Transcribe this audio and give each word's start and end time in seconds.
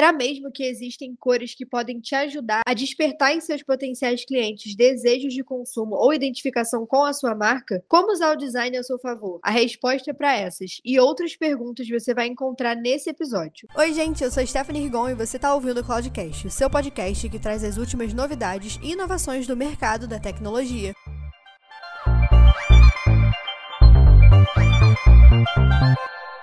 Será 0.00 0.14
mesmo 0.14 0.50
que 0.50 0.64
existem 0.64 1.14
cores 1.14 1.54
que 1.54 1.66
podem 1.66 2.00
te 2.00 2.14
ajudar 2.14 2.62
a 2.66 2.72
despertar 2.72 3.34
em 3.34 3.40
seus 3.42 3.62
potenciais 3.62 4.24
clientes 4.24 4.74
desejos 4.74 5.34
de 5.34 5.44
consumo 5.44 5.94
ou 5.94 6.14
identificação 6.14 6.86
com 6.86 7.04
a 7.04 7.12
sua 7.12 7.34
marca? 7.34 7.84
Como 7.86 8.10
usar 8.10 8.32
o 8.32 8.38
design 8.38 8.78
a 8.78 8.82
seu 8.82 8.98
favor? 8.98 9.40
A 9.42 9.50
resposta 9.50 10.10
é 10.10 10.14
para 10.14 10.34
essas 10.34 10.80
e 10.82 10.98
outras 10.98 11.36
perguntas 11.36 11.86
você 11.86 12.14
vai 12.14 12.28
encontrar 12.28 12.74
nesse 12.74 13.10
episódio. 13.10 13.68
Oi, 13.76 13.92
gente, 13.92 14.24
eu 14.24 14.30
sou 14.30 14.46
Stephanie 14.46 14.84
Rigon 14.84 15.10
e 15.10 15.14
você 15.14 15.36
está 15.36 15.54
ouvindo 15.54 15.82
o 15.82 15.84
Cloudcast, 15.84 16.46
o 16.46 16.50
seu 16.50 16.70
podcast 16.70 17.28
que 17.28 17.38
traz 17.38 17.62
as 17.62 17.76
últimas 17.76 18.14
novidades 18.14 18.80
e 18.82 18.92
inovações 18.92 19.46
do 19.46 19.54
mercado 19.54 20.08
da 20.08 20.18
tecnologia. 20.18 20.94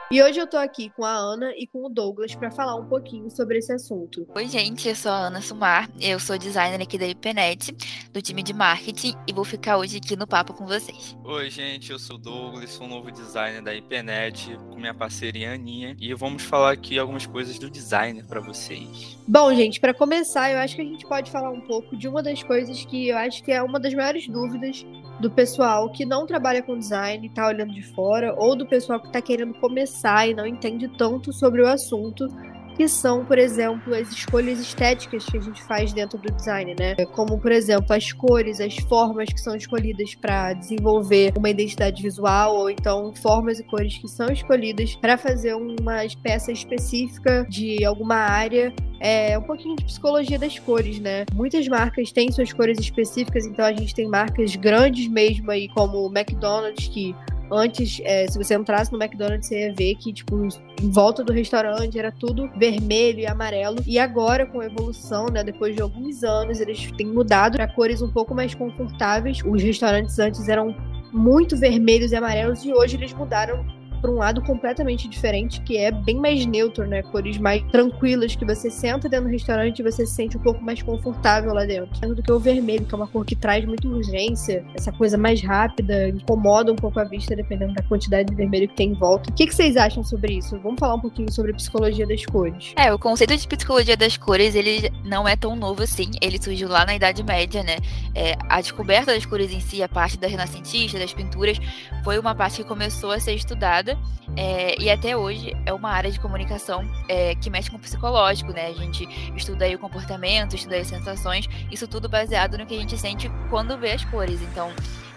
E 0.09 0.23
hoje 0.23 0.39
eu 0.39 0.47
tô 0.47 0.55
aqui 0.55 0.89
com 0.89 1.03
a 1.03 1.13
Ana 1.13 1.51
e 1.57 1.67
com 1.67 1.85
o 1.85 1.89
Douglas 1.89 2.33
para 2.33 2.49
falar 2.49 2.75
um 2.75 2.85
pouquinho 2.85 3.29
sobre 3.29 3.57
esse 3.57 3.73
assunto. 3.73 4.25
Oi, 4.33 4.47
gente, 4.47 4.87
eu 4.87 4.95
sou 4.95 5.11
a 5.11 5.27
Ana 5.27 5.41
Sumar, 5.41 5.89
eu 5.99 6.17
sou 6.17 6.37
designer 6.37 6.81
aqui 6.81 6.97
da 6.97 7.05
IPNET, 7.05 7.75
do 8.13 8.21
time 8.21 8.41
de 8.41 8.53
marketing, 8.53 9.15
e 9.27 9.33
vou 9.33 9.43
ficar 9.43 9.77
hoje 9.77 9.97
aqui 9.97 10.15
no 10.15 10.25
papo 10.25 10.53
com 10.53 10.65
vocês. 10.65 11.17
Oi, 11.25 11.49
gente, 11.49 11.91
eu 11.91 11.99
sou 11.99 12.15
o 12.15 12.19
Douglas, 12.19 12.69
sou 12.69 12.85
um 12.85 12.89
novo 12.89 13.11
designer 13.11 13.61
da 13.61 13.75
IPNET, 13.75 14.57
com 14.69 14.77
minha 14.77 14.93
parceria 14.93 15.53
Aninha, 15.53 15.93
e 15.99 16.13
vamos 16.13 16.43
falar 16.43 16.71
aqui 16.71 16.97
algumas 16.97 17.25
coisas 17.25 17.59
do 17.59 17.69
designer 17.69 18.25
para 18.25 18.39
vocês. 18.39 19.17
Bom, 19.27 19.53
gente, 19.53 19.77
para 19.81 19.93
começar, 19.93 20.49
eu 20.49 20.59
acho 20.59 20.73
que 20.73 20.83
a 20.83 20.85
gente 20.85 21.05
pode 21.05 21.29
falar 21.29 21.49
um 21.49 21.59
pouco 21.59 21.97
de 21.97 22.07
uma 22.07 22.23
das 22.23 22.41
coisas 22.41 22.85
que 22.85 23.09
eu 23.09 23.17
acho 23.17 23.43
que 23.43 23.51
é 23.51 23.61
uma 23.61 23.77
das 23.77 23.93
maiores 23.93 24.25
dúvidas 24.25 24.85
do 25.19 25.31
pessoal 25.31 25.89
que 25.89 26.05
não 26.05 26.25
trabalha 26.25 26.61
com 26.61 26.77
design 26.77 27.25
e 27.25 27.29
tá 27.29 27.47
olhando 27.47 27.73
de 27.73 27.81
fora, 27.81 28.33
ou 28.37 28.55
do 28.55 28.65
pessoal 28.65 28.99
que 28.99 29.11
tá 29.11 29.21
querendo 29.21 29.53
começar 29.55 30.27
e 30.27 30.33
não 30.33 30.45
entende 30.45 30.87
tanto 30.87 31.33
sobre 31.33 31.61
o 31.61 31.67
assunto, 31.67 32.27
que 32.77 32.87
são, 32.87 33.25
por 33.25 33.39
exemplo, 33.39 33.93
as 33.95 34.11
escolhas 34.11 34.59
estéticas 34.59 35.25
que 35.25 35.35
a 35.35 35.41
gente 35.41 35.63
faz 35.63 35.91
dentro 35.91 36.19
do 36.19 36.31
design, 36.31 36.75
né? 36.79 36.95
Como, 37.07 37.39
por 37.39 37.51
exemplo, 37.51 37.91
as 37.91 38.11
cores, 38.13 38.61
as 38.61 38.75
formas 38.75 39.29
que 39.29 39.41
são 39.41 39.55
escolhidas 39.55 40.13
para 40.13 40.53
desenvolver 40.53 41.33
uma 41.35 41.49
identidade 41.49 42.03
visual, 42.03 42.55
ou 42.55 42.69
então 42.69 43.11
formas 43.15 43.59
e 43.59 43.63
cores 43.63 43.97
que 43.97 44.07
são 44.07 44.27
escolhidas 44.27 44.95
para 44.95 45.17
fazer 45.17 45.55
uma 45.55 46.03
peça 46.21 46.51
específica 46.51 47.47
de 47.49 47.83
alguma 47.83 48.15
área 48.15 48.71
é 48.99 49.37
um 49.37 49.43
pouquinho 49.43 49.75
de 49.75 49.85
psicologia 49.85 50.37
das 50.37 50.57
cores, 50.59 50.99
né? 50.99 51.25
Muitas 51.33 51.67
marcas 51.67 52.11
têm 52.11 52.31
suas 52.31 52.53
cores 52.53 52.79
específicas, 52.79 53.45
então 53.45 53.65
a 53.65 53.73
gente 53.73 53.93
tem 53.93 54.07
marcas 54.07 54.55
grandes 54.55 55.07
mesmo 55.07 55.49
aí, 55.49 55.67
como 55.69 56.07
o 56.07 56.11
McDonald's, 56.15 56.87
que 56.87 57.15
Antes, 57.51 58.01
é, 58.03 58.27
se 58.27 58.37
você 58.37 58.55
entrasse 58.55 58.91
no 58.91 59.01
McDonald's, 59.01 59.47
você 59.47 59.67
ia 59.67 59.73
ver 59.73 59.95
que, 59.95 60.11
tipo, 60.11 60.47
em 60.81 60.89
volta 60.89 61.23
do 61.23 61.31
restaurante 61.31 61.97
era 61.97 62.11
tudo 62.11 62.49
vermelho 62.57 63.19
e 63.19 63.25
amarelo. 63.25 63.77
E 63.85 63.97
agora, 63.97 64.45
com 64.45 64.59
a 64.59 64.65
evolução, 64.65 65.27
né, 65.27 65.43
depois 65.43 65.75
de 65.75 65.81
alguns 65.81 66.23
anos, 66.23 66.59
eles 66.59 66.91
têm 66.97 67.07
mudado 67.07 67.55
para 67.55 67.67
cores 67.67 68.01
um 68.01 68.11
pouco 68.11 68.35
mais 68.35 68.53
confortáveis. 68.53 69.39
Os 69.45 69.63
restaurantes 69.63 70.19
antes 70.19 70.47
eram 70.49 70.75
muito 71.13 71.55
vermelhos 71.55 72.11
e 72.11 72.15
amarelos 72.15 72.63
e 72.65 72.73
hoje 72.73 72.97
eles 72.97 73.13
mudaram 73.13 73.65
para 73.97 74.11
um 74.11 74.15
lado 74.15 74.41
completamente 74.41 75.07
diferente, 75.07 75.61
que 75.61 75.77
é 75.77 75.91
bem 75.91 76.15
mais 76.15 76.45
neutro, 76.45 76.87
né? 76.87 77.01
Cores 77.03 77.37
mais 77.37 77.61
tranquilas, 77.71 78.35
que 78.35 78.45
você 78.45 78.69
senta 78.69 79.09
dentro 79.09 79.27
do 79.27 79.31
restaurante 79.31 79.79
e 79.79 79.83
você 79.83 80.05
se 80.05 80.13
sente 80.13 80.37
um 80.37 80.41
pouco 80.41 80.63
mais 80.63 80.81
confortável 80.81 81.53
lá 81.53 81.65
dentro. 81.65 82.15
Do 82.15 82.21
que 82.21 82.31
o 82.31 82.39
vermelho, 82.39 82.85
que 82.85 82.93
é 82.93 82.97
uma 82.97 83.07
cor 83.07 83.25
que 83.25 83.35
traz 83.35 83.65
muita 83.65 83.87
urgência, 83.87 84.65
essa 84.75 84.91
coisa 84.91 85.17
mais 85.17 85.41
rápida, 85.41 86.09
incomoda 86.09 86.71
um 86.71 86.75
pouco 86.75 86.99
a 86.99 87.03
vista, 87.03 87.35
dependendo 87.35 87.73
da 87.73 87.83
quantidade 87.83 88.29
de 88.29 88.35
vermelho 88.35 88.67
que 88.67 88.75
tem 88.75 88.91
em 88.91 88.93
volta. 88.93 89.29
O 89.29 89.33
que, 89.33 89.47
que 89.47 89.55
vocês 89.55 89.75
acham 89.77 90.03
sobre 90.03 90.33
isso? 90.33 90.57
Vamos 90.59 90.79
falar 90.79 90.95
um 90.95 90.99
pouquinho 90.99 91.31
sobre 91.31 91.51
a 91.51 91.55
psicologia 91.55 92.05
das 92.07 92.25
cores. 92.25 92.73
É, 92.75 92.93
o 92.93 92.99
conceito 92.99 93.35
de 93.35 93.47
psicologia 93.47 93.97
das 93.97 94.17
cores, 94.17 94.55
ele 94.55 94.91
não 95.03 95.27
é 95.27 95.35
tão 95.35 95.55
novo 95.55 95.83
assim. 95.83 96.11
Ele 96.21 96.41
surgiu 96.41 96.69
lá 96.69 96.85
na 96.85 96.95
Idade 96.95 97.23
Média, 97.23 97.63
né? 97.63 97.77
É, 98.15 98.35
a 98.49 98.61
descoberta 98.61 99.13
das 99.13 99.25
cores 99.25 99.51
em 99.51 99.59
si, 99.59 99.81
a 99.81 99.89
parte 99.89 100.17
da 100.17 100.27
renascentista, 100.27 100.99
das 100.99 101.13
pinturas, 101.13 101.59
foi 102.03 102.17
uma 102.19 102.33
parte 102.33 102.57
que 102.57 102.67
começou 102.67 103.11
a 103.11 103.19
ser 103.19 103.33
estudada 103.33 103.86
é, 104.35 104.81
e 104.81 104.89
até 104.89 105.15
hoje 105.15 105.55
é 105.65 105.73
uma 105.73 105.91
área 105.91 106.11
de 106.11 106.19
comunicação 106.19 106.83
é, 107.07 107.35
que 107.35 107.49
mexe 107.49 107.69
com 107.69 107.77
o 107.77 107.79
psicológico, 107.79 108.51
né? 108.51 108.67
A 108.67 108.73
gente 108.73 109.07
estuda 109.35 109.65
aí 109.65 109.75
o 109.75 109.79
comportamento, 109.79 110.55
estuda 110.55 110.77
as 110.77 110.87
sensações, 110.87 111.47
isso 111.71 111.87
tudo 111.87 112.09
baseado 112.09 112.57
no 112.57 112.65
que 112.65 112.75
a 112.75 112.79
gente 112.79 112.97
sente 112.97 113.29
quando 113.49 113.77
vê 113.77 113.91
as 113.91 114.03
cores. 114.05 114.41
Então, 114.41 114.71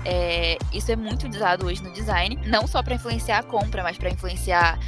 é, 0.04 0.58
isso 0.72 0.92
é 0.92 0.96
muito 0.96 1.26
usado 1.26 1.66
hoje 1.66 1.82
no 1.82 1.92
design, 1.92 2.38
não 2.46 2.66
só 2.66 2.82
para 2.82 2.94
influenciar 2.94 3.38
a 3.38 3.42
compra, 3.42 3.82
mas 3.82 3.96
para 3.96 4.10
influenciar 4.10 4.78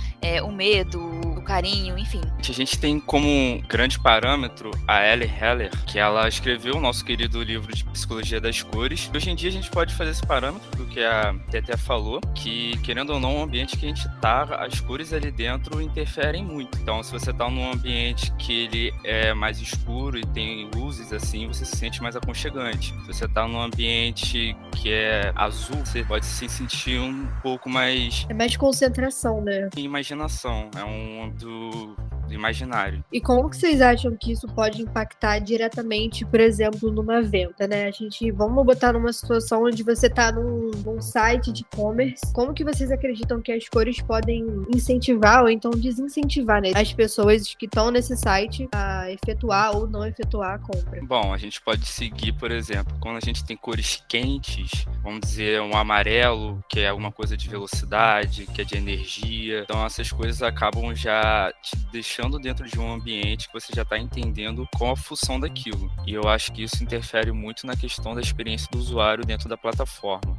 o 0.44 0.53
medo, 0.53 1.00
o 1.42 1.44
carinho, 1.44 1.98
enfim. 1.98 2.20
A 2.38 2.53
gente 2.53 2.78
tem 2.78 2.98
como 2.98 3.62
grande 3.69 4.00
parâmetro 4.00 4.70
a 4.88 5.06
Ellie 5.06 5.28
Heller, 5.28 5.70
que 5.86 5.98
ela 5.98 6.26
escreveu 6.28 6.76
o 6.76 6.80
nosso 6.80 7.04
querido 7.04 7.42
livro 7.42 7.75
de 7.75 7.84
Psicologia 7.84 8.41
das 8.41 8.62
Cores. 8.62 9.10
Hoje 9.14 9.30
em 9.30 9.34
dia 9.34 9.50
a 9.50 9.53
gente 9.53 9.70
pode 9.70 9.94
fazer 9.94 10.10
esse 10.10 10.26
parâmetro 10.26 10.70
do 10.76 10.86
que 10.86 11.04
a 11.04 11.34
Tete 11.50 11.76
falou, 11.76 12.20
que 12.34 12.76
querendo 12.78 13.10
ou 13.10 13.20
não, 13.20 13.38
o 13.38 13.42
ambiente 13.42 13.76
que 13.76 13.86
a 13.86 13.88
gente 13.88 14.08
tá, 14.20 14.42
as 14.64 14.80
cores 14.80 15.12
ali 15.12 15.30
dentro 15.30 15.80
interferem 15.80 16.44
muito. 16.44 16.78
Então, 16.78 17.03
se 17.03 17.12
você 17.12 17.32
tá 17.32 17.48
num 17.48 17.70
ambiente 17.70 18.32
que 18.38 18.64
ele 18.64 18.94
é 19.04 19.34
mais 19.34 19.60
escuro 19.60 20.19
e 20.19 20.26
tem 20.26 20.69
luzes 20.74 21.12
assim, 21.12 21.47
você 21.47 21.64
se 21.64 21.76
sente 21.76 22.03
mais 22.03 22.16
aconchegante. 22.16 22.94
Se 23.03 23.06
você 23.06 23.28
tá 23.28 23.47
num 23.47 23.60
ambiente 23.60 24.56
que 24.72 24.91
é 24.91 25.03
é 25.03 25.32
azul, 25.34 25.84
você 25.84 26.04
pode 26.04 26.24
se 26.24 26.48
sentir 26.48 26.98
um 26.98 27.26
pouco 27.42 27.69
mais. 27.69 28.26
É 28.28 28.34
mais 28.34 28.56
concentração, 28.56 29.41
né? 29.41 29.69
Imaginação. 29.76 30.70
É 30.76 30.84
um 30.84 31.31
do 31.38 31.97
do 31.98 32.11
imaginário. 32.34 33.04
E 33.12 33.20
como 33.20 33.48
que 33.48 33.56
vocês 33.56 33.81
acham 33.81 34.16
que 34.16 34.32
isso 34.32 34.47
pode 34.48 34.82
impactar 34.82 35.38
diretamente, 35.38 36.25
por 36.25 36.41
exemplo, 36.41 36.91
numa 36.91 37.22
venda, 37.22 37.66
né? 37.66 37.87
A 37.87 37.91
gente, 37.91 38.31
vamos 38.31 38.65
botar 38.65 38.93
numa 38.93 39.12
situação 39.12 39.65
onde 39.65 39.82
você 39.82 40.09
tá 40.09 40.32
num, 40.32 40.71
num 40.84 41.00
site 41.00 41.53
de 41.53 41.62
e-commerce, 41.62 42.32
como 42.32 42.54
que 42.54 42.65
vocês 42.65 42.91
acreditam 42.91 43.41
que 43.41 43.53
as 43.53 43.69
cores 43.69 44.00
podem 44.00 44.44
incentivar 44.75 45.42
ou 45.42 45.48
então 45.48 45.71
desincentivar, 45.71 46.60
né, 46.60 46.72
as 46.75 46.92
pessoas 46.92 47.54
que 47.54 47.66
estão 47.66 47.91
nesse 47.91 48.16
site 48.16 48.69
a 48.72 49.10
efetuar 49.10 49.76
ou 49.76 49.88
não 49.88 50.06
efetuar 50.06 50.54
a 50.54 50.59
compra? 50.59 51.00
Bom, 51.03 51.32
a 51.32 51.38
gente 51.38 51.60
pode 51.60 51.87
seguir, 51.87 52.32
por 52.32 52.50
exemplo, 52.50 52.94
quando 53.00 53.16
a 53.16 53.21
gente 53.21 53.44
tem 53.44 53.56
cores 53.56 54.03
quentes, 54.09 54.87
vamos 55.03 55.21
dizer 55.21 55.60
um 55.60 55.76
amarelo, 55.76 56.62
que 56.69 56.81
é 56.81 56.88
alguma 56.88 57.12
coisa 57.12 57.37
de 57.37 57.48
velocidade, 57.48 58.47
que 58.47 58.60
é 58.60 58.65
de 58.65 58.76
energia, 58.76 59.62
então 59.62 59.84
essas 59.84 60.10
coisas 60.10 60.42
acabam 60.42 60.94
já 60.94 61.53
te 61.62 61.76
deixando 61.91 62.22
deixando 62.22 62.38
dentro 62.38 62.69
de 62.69 62.78
um 62.78 62.93
ambiente 62.93 63.49
que 63.49 63.55
você 63.55 63.72
já 63.75 63.83
está 63.83 63.99
entendendo 63.99 64.69
qual 64.77 64.93
a 64.93 64.97
função 64.97 65.41
daquilo. 65.41 65.91
E 66.06 66.15
eu 66.15 66.28
acho 66.28 66.53
que 66.53 66.62
isso 66.62 66.83
interfere 66.83 67.33
muito 67.33 67.66
na 67.66 67.77
questão 67.77 68.15
da 68.15 68.21
experiência 68.21 68.69
do 68.71 68.78
usuário 68.78 69.25
dentro 69.25 69.49
da 69.49 69.56
plataforma. 69.56 70.37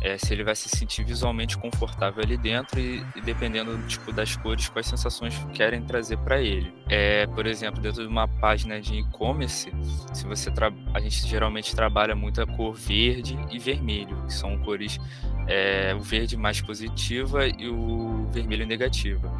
É, 0.00 0.18
se 0.18 0.32
ele 0.32 0.42
vai 0.42 0.56
se 0.56 0.68
sentir 0.68 1.04
visualmente 1.04 1.56
confortável 1.56 2.24
ali 2.24 2.36
dentro 2.36 2.80
e, 2.80 3.06
e 3.14 3.20
dependendo 3.20 3.78
tipo 3.86 4.12
das 4.12 4.34
cores 4.34 4.68
quais 4.68 4.88
sensações 4.88 5.32
querem 5.54 5.80
trazer 5.80 6.16
para 6.18 6.40
ele 6.40 6.74
é, 6.88 7.24
por 7.28 7.46
exemplo 7.46 7.80
dentro 7.80 8.02
de 8.02 8.08
uma 8.08 8.26
página 8.26 8.80
de 8.80 8.96
e-commerce 8.96 9.72
se 10.12 10.26
você 10.26 10.50
a 10.92 10.98
gente 10.98 11.24
geralmente 11.28 11.72
trabalha 11.76 12.16
muito 12.16 12.42
a 12.42 12.46
cor 12.46 12.74
verde 12.74 13.38
e 13.48 13.60
vermelho 13.60 14.20
que 14.26 14.34
são 14.34 14.58
cores 14.58 14.98
é, 15.46 15.94
o 15.94 16.00
verde 16.00 16.36
mais 16.36 16.60
positiva 16.60 17.46
e 17.46 17.68
o 17.68 18.28
vermelho 18.32 18.66
negativa 18.66 19.30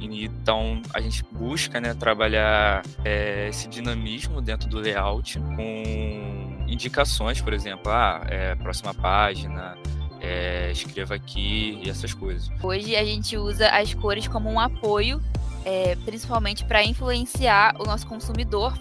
então 0.00 0.80
a 0.92 1.00
gente 1.00 1.24
busca 1.32 1.80
né, 1.80 1.94
trabalhar 1.94 2.82
é, 3.04 3.48
esse 3.48 3.68
dinamismo 3.68 4.40
dentro 4.40 4.68
do 4.68 4.78
layout 4.78 5.38
com 5.38 6.64
indicações, 6.66 7.40
por 7.40 7.52
exemplo, 7.52 7.90
ah, 7.90 8.22
é, 8.28 8.54
próxima 8.56 8.92
página, 8.94 9.76
é, 10.20 10.70
escreva 10.72 11.14
aqui 11.14 11.80
e 11.82 11.90
essas 11.90 12.14
coisas. 12.14 12.50
Hoje 12.62 12.96
a 12.96 13.04
gente 13.04 13.36
usa 13.36 13.68
as 13.68 13.92
cores 13.94 14.26
como 14.26 14.50
um 14.50 14.58
apoio, 14.58 15.20
é, 15.64 15.96
principalmente 16.04 16.64
para 16.64 16.82
influenciar 16.84 17.74
o 17.78 17.84
nosso 17.84 18.06
consumidor, 18.06 18.76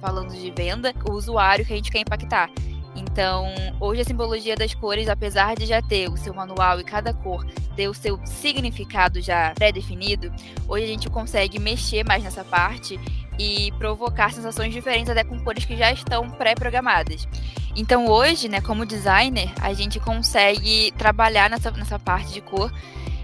falando 0.00 0.32
de 0.32 0.50
venda, 0.50 0.94
o 1.08 1.12
usuário 1.12 1.64
que 1.64 1.72
a 1.72 1.76
gente 1.76 1.90
quer 1.90 2.00
impactar. 2.00 2.50
Então, 2.96 3.46
hoje 3.78 4.00
a 4.00 4.04
simbologia 4.04 4.56
das 4.56 4.74
cores, 4.74 5.08
apesar 5.08 5.54
de 5.54 5.66
já 5.66 5.82
ter 5.82 6.08
o 6.08 6.16
seu 6.16 6.34
manual 6.34 6.80
e 6.80 6.84
cada 6.84 7.12
cor 7.12 7.46
ter 7.76 7.88
o 7.88 7.94
seu 7.94 8.18
significado 8.24 9.20
já 9.20 9.52
pré-definido, 9.54 10.32
hoje 10.66 10.84
a 10.84 10.88
gente 10.88 11.10
consegue 11.10 11.58
mexer 11.58 12.04
mais 12.04 12.24
nessa 12.24 12.42
parte 12.42 12.98
e 13.38 13.70
provocar 13.72 14.32
sensações 14.32 14.72
diferentes 14.72 15.10
até 15.10 15.22
com 15.22 15.38
cores 15.40 15.64
que 15.64 15.76
já 15.76 15.92
estão 15.92 16.30
pré-programadas. 16.30 17.28
Então, 17.76 18.06
hoje, 18.06 18.48
né, 18.48 18.62
como 18.62 18.86
designer, 18.86 19.52
a 19.60 19.74
gente 19.74 20.00
consegue 20.00 20.90
trabalhar 20.96 21.50
nessa, 21.50 21.70
nessa 21.70 21.98
parte 21.98 22.32
de 22.32 22.40
cor 22.40 22.72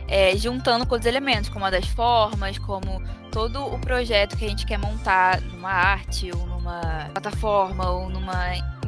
é, 0.07 0.37
juntando 0.37 0.87
com 0.87 0.95
os 0.95 1.07
elementos, 1.07 1.49
como 1.49 1.65
a 1.65 1.71
das 1.71 1.87
formas, 1.87 2.59
como 2.59 3.03
todo 3.31 3.65
o 3.65 3.79
projeto 3.79 4.37
que 4.37 4.45
a 4.45 4.49
gente 4.49 4.67
quer 4.67 4.79
montar 4.79 5.41
numa 5.41 5.71
arte, 5.71 6.31
ou 6.31 6.47
numa 6.47 7.09
plataforma, 7.15 7.91
ou 7.91 8.11
numa 8.11 8.37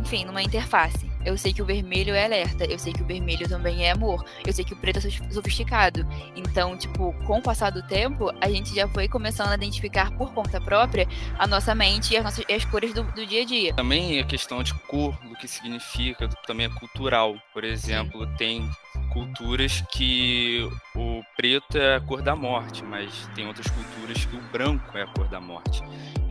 enfim, 0.04 0.24
numa 0.26 0.42
interface. 0.42 1.10
Eu 1.24 1.38
sei 1.38 1.54
que 1.54 1.62
o 1.62 1.64
vermelho 1.64 2.14
é 2.14 2.26
alerta, 2.26 2.66
eu 2.66 2.78
sei 2.78 2.92
que 2.92 3.00
o 3.02 3.06
vermelho 3.06 3.48
também 3.48 3.86
é 3.86 3.92
amor, 3.92 4.22
eu 4.46 4.52
sei 4.52 4.62
que 4.62 4.74
o 4.74 4.76
preto 4.76 4.98
é 4.98 5.10
sofisticado. 5.32 6.06
Então, 6.36 6.76
tipo, 6.76 7.14
com 7.26 7.38
o 7.38 7.42
passar 7.42 7.70
do 7.70 7.82
tempo, 7.82 8.30
a 8.42 8.50
gente 8.50 8.74
já 8.74 8.86
foi 8.86 9.08
começando 9.08 9.48
a 9.48 9.54
identificar 9.54 10.10
por 10.18 10.34
conta 10.34 10.60
própria 10.60 11.08
a 11.38 11.46
nossa 11.46 11.74
mente 11.74 12.12
e 12.12 12.18
as, 12.18 12.24
nossas, 12.24 12.44
e 12.46 12.52
as 12.52 12.66
cores 12.66 12.92
do, 12.92 13.02
do, 13.02 13.24
dia 13.24 13.40
a 13.40 13.44
dia. 13.46 13.74
Também 13.74 14.20
a 14.20 14.24
questão 14.24 14.62
de 14.62 14.74
cor, 14.80 15.16
do 15.26 15.34
que 15.36 15.48
significa, 15.48 16.28
também 16.46 16.66
é 16.66 16.68
cultural. 16.68 17.34
Por 17.54 17.64
exemplo, 17.64 18.26
Sim. 18.26 18.34
tem 18.36 18.70
culturas 19.10 19.82
que 19.92 20.68
o 20.94 21.22
preto 21.34 21.78
é 21.78 21.96
a 21.96 22.00
cor 22.00 22.20
da 22.20 22.36
morte, 22.36 22.84
mas 22.84 23.26
tem 23.34 23.46
outras 23.46 23.66
culturas 23.68 24.26
que 24.26 24.36
o 24.36 24.42
branco 24.52 24.98
é 24.98 25.02
a 25.02 25.06
cor 25.06 25.26
da 25.28 25.40
morte. 25.40 25.82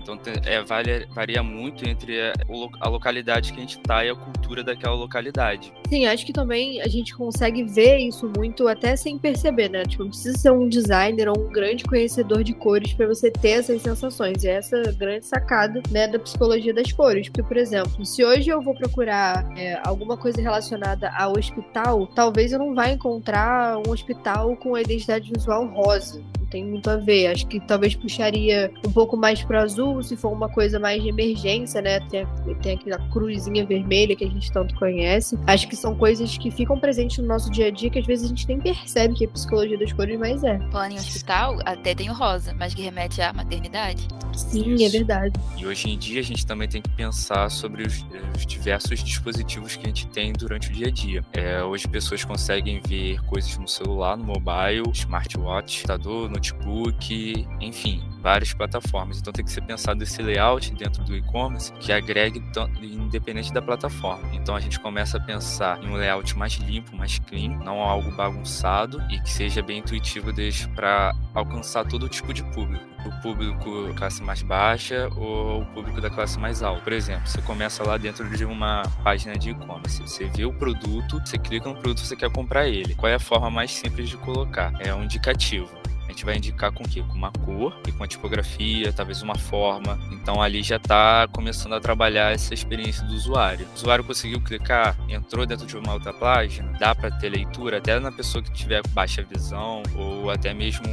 Então 0.03 0.19
é, 0.45 0.61
varia, 0.61 1.07
varia 1.09 1.41
muito 1.41 1.88
entre 1.88 2.19
a, 2.21 2.33
a 2.81 2.89
localidade 2.89 3.53
que 3.53 3.57
a 3.57 3.61
gente 3.61 3.77
está 3.77 4.05
e 4.05 4.09
a 4.09 4.15
cultura 4.15 4.63
daquela 4.63 4.95
localidade. 4.95 5.73
Sim, 5.89 6.05
acho 6.05 6.25
que 6.25 6.33
também 6.33 6.81
a 6.81 6.88
gente 6.88 7.15
consegue 7.15 7.63
ver 7.63 7.97
isso 7.97 8.29
muito 8.35 8.67
até 8.67 8.95
sem 8.95 9.17
perceber, 9.17 9.69
né? 9.69 9.83
Tipo, 9.85 10.03
não 10.03 10.09
precisa 10.09 10.38
ser 10.38 10.51
um 10.51 10.67
designer 10.67 11.29
ou 11.29 11.39
um 11.39 11.50
grande 11.50 11.83
conhecedor 11.85 12.44
de 12.44 12.53
cores 12.53 12.94
para 12.94 13.07
você 13.07 13.31
ter 13.31 13.51
essas 13.51 13.81
sensações. 13.81 14.44
E 14.44 14.50
essa 14.50 14.81
grande 14.91 15.25
sacada, 15.25 15.81
né, 15.89 16.07
da 16.07 16.19
psicologia 16.19 16.73
das 16.73 16.91
cores. 16.91 17.29
Porque, 17.29 17.44
por 17.44 17.57
exemplo, 17.57 18.06
se 18.06 18.23
hoje 18.23 18.49
eu 18.49 18.61
vou 18.61 18.75
procurar 18.75 19.47
é, 19.57 19.79
alguma 19.83 20.17
coisa 20.17 20.41
relacionada 20.41 21.09
ao 21.17 21.33
hospital, 21.38 22.07
talvez 22.07 22.51
eu 22.51 22.59
não 22.59 22.75
vá 22.75 22.89
encontrar 22.89 23.77
um 23.77 23.91
hospital 23.91 24.56
com 24.57 24.75
a 24.75 24.81
identidade 24.81 25.31
visual 25.31 25.65
rosa 25.67 26.21
tem 26.53 26.63
muito 26.63 26.88
a 26.88 26.97
ver. 26.97 27.27
Acho 27.27 27.47
que 27.47 27.59
talvez 27.59 27.95
puxaria 27.95 28.71
um 28.88 28.91
pouco 28.91 29.17
mais 29.17 29.44
pro 29.44 29.57
azul, 29.57 29.93
se 30.01 30.16
for 30.16 30.31
uma 30.31 30.50
coisa 30.50 30.80
mais 30.80 31.01
de 31.01 31.10
emergência, 31.10 31.81
né? 31.81 32.00
Tem, 32.10 32.25
tem 32.62 32.74
aquela 32.74 32.98
cruzinha 33.10 33.66
vermelha 33.66 34.16
que 34.16 34.25
a 34.25 34.30
gente 34.30 34.51
tanto 34.51 34.75
conhece. 34.75 35.38
Acho 35.48 35.68
que 35.68 35.75
são 35.75 35.95
coisas 35.95 36.38
que 36.38 36.50
ficam 36.50 36.80
presentes 36.80 37.19
no 37.19 37.28
nosso 37.28 37.51
dia 37.51 37.68
a 37.68 37.72
dia 37.72 37.90
que 37.90 38.00
às 38.00 38.06
vezes 38.06 38.25
a 38.25 38.28
gente 38.30 38.48
nem 38.48 38.60
percebe 38.60 39.13
que 39.13 39.25
é 39.25 39.28
psicologia 39.28 39.78
das 39.78 39.94
cores, 39.94 40.18
mas 40.19 40.44
é. 40.44 40.60
Falando 40.72 40.94
em 40.94 40.98
hospital, 40.98 41.57
até 41.66 41.94
tem 41.94 42.10
o 42.10 42.13
rosa, 42.13 42.54
mas 42.54 42.74
que 42.74 42.81
remete 42.81 43.22
à 43.22 43.31
maternidade. 43.31 44.07
Sim, 44.36 44.74
Isso. 44.74 44.86
é 44.86 44.90
verdade. 44.90 45.40
E 45.57 45.66
hoje 45.66 45.90
em 45.90 45.98
dia 45.98 46.19
a 46.19 46.24
gente 46.24 46.45
também 46.45 46.68
tem 46.68 46.81
que 46.81 46.90
pensar 46.90 47.50
sobre 47.50 47.84
os, 47.84 48.04
os 48.36 48.45
diversos 48.45 49.04
dispositivos 49.04 49.75
que 49.75 49.84
a 49.84 49.88
gente 49.88 50.07
tem 50.07 50.34
durante 50.34 50.69
o 50.69 50.74
dia 50.74 50.88
a 50.88 50.92
dia. 50.92 51.24
É, 51.34 51.63
hoje 51.63 51.88
pessoas 51.88 52.24
conseguem 52.24 52.81
ver 52.86 53.22
coisas 53.25 53.57
no 53.57 53.68
celular, 53.68 54.18
no 54.18 54.25
mobile, 54.25 54.90
smartwatch, 54.92 55.84
computador, 55.84 56.30
no 56.30 56.34
notebook, 56.34 57.48
enfim, 57.60 58.04
várias 58.23 58.53
plataformas. 58.53 59.19
Então 59.19 59.33
tem 59.33 59.43
que 59.43 59.51
ser 59.51 59.61
pensado 59.61 60.01
esse 60.01 60.21
layout 60.21 60.73
dentro 60.73 61.03
do 61.03 61.15
e-commerce 61.15 61.73
que 61.73 61.91
agregue 61.91 62.41
independente 62.81 63.53
da 63.53 63.61
plataforma. 63.61 64.29
Então 64.33 64.55
a 64.55 64.59
gente 64.61 64.79
começa 64.79 65.17
a 65.17 65.19
pensar 65.19 65.83
em 65.83 65.89
um 65.89 65.95
layout 65.95 66.35
mais 66.37 66.53
limpo, 66.53 66.95
mais 66.95 67.19
clean, 67.19 67.49
não 67.59 67.81
algo 67.81 68.09
bagunçado 68.15 69.03
e 69.11 69.19
que 69.19 69.29
seja 69.29 69.61
bem 69.61 69.79
intuitivo 69.79 70.31
para 70.73 71.13
alcançar 71.33 71.85
todo 71.85 72.07
tipo 72.07 72.33
de 72.33 72.43
público. 72.43 72.85
O 73.05 73.21
público 73.21 73.87
da 73.89 73.93
classe 73.93 74.23
mais 74.23 74.41
baixa 74.41 75.09
ou 75.17 75.61
o 75.61 75.65
público 75.65 75.99
da 75.99 76.09
classe 76.09 76.39
mais 76.39 76.63
alta. 76.63 76.81
Por 76.81 76.93
exemplo, 76.93 77.27
você 77.27 77.41
começa 77.41 77.83
lá 77.83 77.97
dentro 77.97 78.29
de 78.29 78.45
uma 78.45 78.83
página 79.03 79.37
de 79.37 79.49
e-commerce, 79.49 80.01
você 80.01 80.25
vê 80.29 80.45
o 80.45 80.53
produto, 80.53 81.19
você 81.19 81.37
clica 81.37 81.67
no 81.67 81.75
produto, 81.75 81.99
você 81.99 82.15
quer 82.15 82.31
comprar 82.31 82.69
ele. 82.69 82.95
Qual 82.95 83.11
é 83.11 83.15
a 83.15 83.19
forma 83.19 83.49
mais 83.49 83.71
simples 83.71 84.07
de 84.07 84.15
colocar? 84.15 84.71
É 84.79 84.95
um 84.95 85.03
indicativo 85.03 85.82
a 86.05 86.11
gente 86.11 86.25
vai 86.25 86.38
indicar 86.38 86.71
com 86.71 86.83
o 86.83 86.88
quê? 86.88 87.03
Com 87.07 87.15
uma 87.15 87.31
cor 87.31 87.75
e 87.88 87.91
com 87.91 88.03
a 88.03 88.07
tipografia, 88.07 88.91
talvez 88.94 89.21
uma 89.21 89.35
forma. 89.35 90.00
Então 90.11 90.41
ali 90.41 90.61
já 90.61 90.77
está 90.77 91.27
começando 91.31 91.73
a 91.73 91.79
trabalhar 91.79 92.33
essa 92.33 92.53
experiência 92.53 93.05
do 93.05 93.13
usuário. 93.13 93.67
O 93.71 93.75
usuário 93.75 94.03
conseguiu 94.03 94.41
clicar, 94.41 94.97
entrou 95.09 95.45
dentro 95.45 95.65
de 95.65 95.77
uma 95.77 95.94
outra 95.94 96.13
página, 96.13 96.71
dá 96.79 96.94
para 96.94 97.11
ter 97.11 97.29
leitura 97.29 97.77
até 97.77 98.00
na 98.00 98.11
pessoa 98.11 98.44
que 98.44 98.51
tiver 98.51 98.81
baixa 98.89 99.23
visão 99.23 99.83
ou 99.95 100.29
até 100.29 100.53
mesmo 100.53 100.88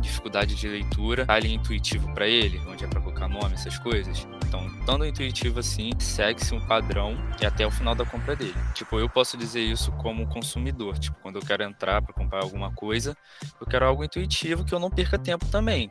dificuldade 0.00 0.54
de 0.54 0.68
leitura, 0.68 1.26
tá 1.26 1.34
ali 1.34 1.54
intuitivo 1.54 2.12
para 2.14 2.26
ele, 2.26 2.60
onde 2.66 2.84
é 2.84 2.88
para 2.88 3.00
colocar 3.00 3.28
nome, 3.28 3.54
essas 3.54 3.78
coisas. 3.78 4.26
Então, 4.46 4.66
estando 4.80 5.06
intuitivo 5.06 5.60
assim, 5.60 5.90
segue-se 5.98 6.52
um 6.54 6.60
padrão 6.66 7.14
e 7.40 7.46
até 7.46 7.64
o 7.66 7.70
final 7.70 7.94
da 7.94 8.04
compra 8.04 8.34
dele. 8.34 8.54
Tipo, 8.74 8.98
eu 8.98 9.08
posso 9.08 9.36
dizer 9.36 9.60
isso 9.60 9.92
como 9.92 10.26
consumidor. 10.26 10.98
Tipo, 10.98 11.16
quando 11.20 11.36
eu 11.36 11.42
quero 11.42 11.62
entrar 11.62 12.02
para 12.02 12.12
comprar 12.12 12.42
alguma 12.42 12.72
coisa, 12.72 13.16
eu 13.60 13.66
quero 13.66 13.86
algo 13.86 14.02
intuitivo 14.02 14.64
que 14.64 14.74
eu 14.74 14.80
não 14.80 14.90
perca 14.90 15.18
tempo 15.18 15.46
também. 15.46 15.88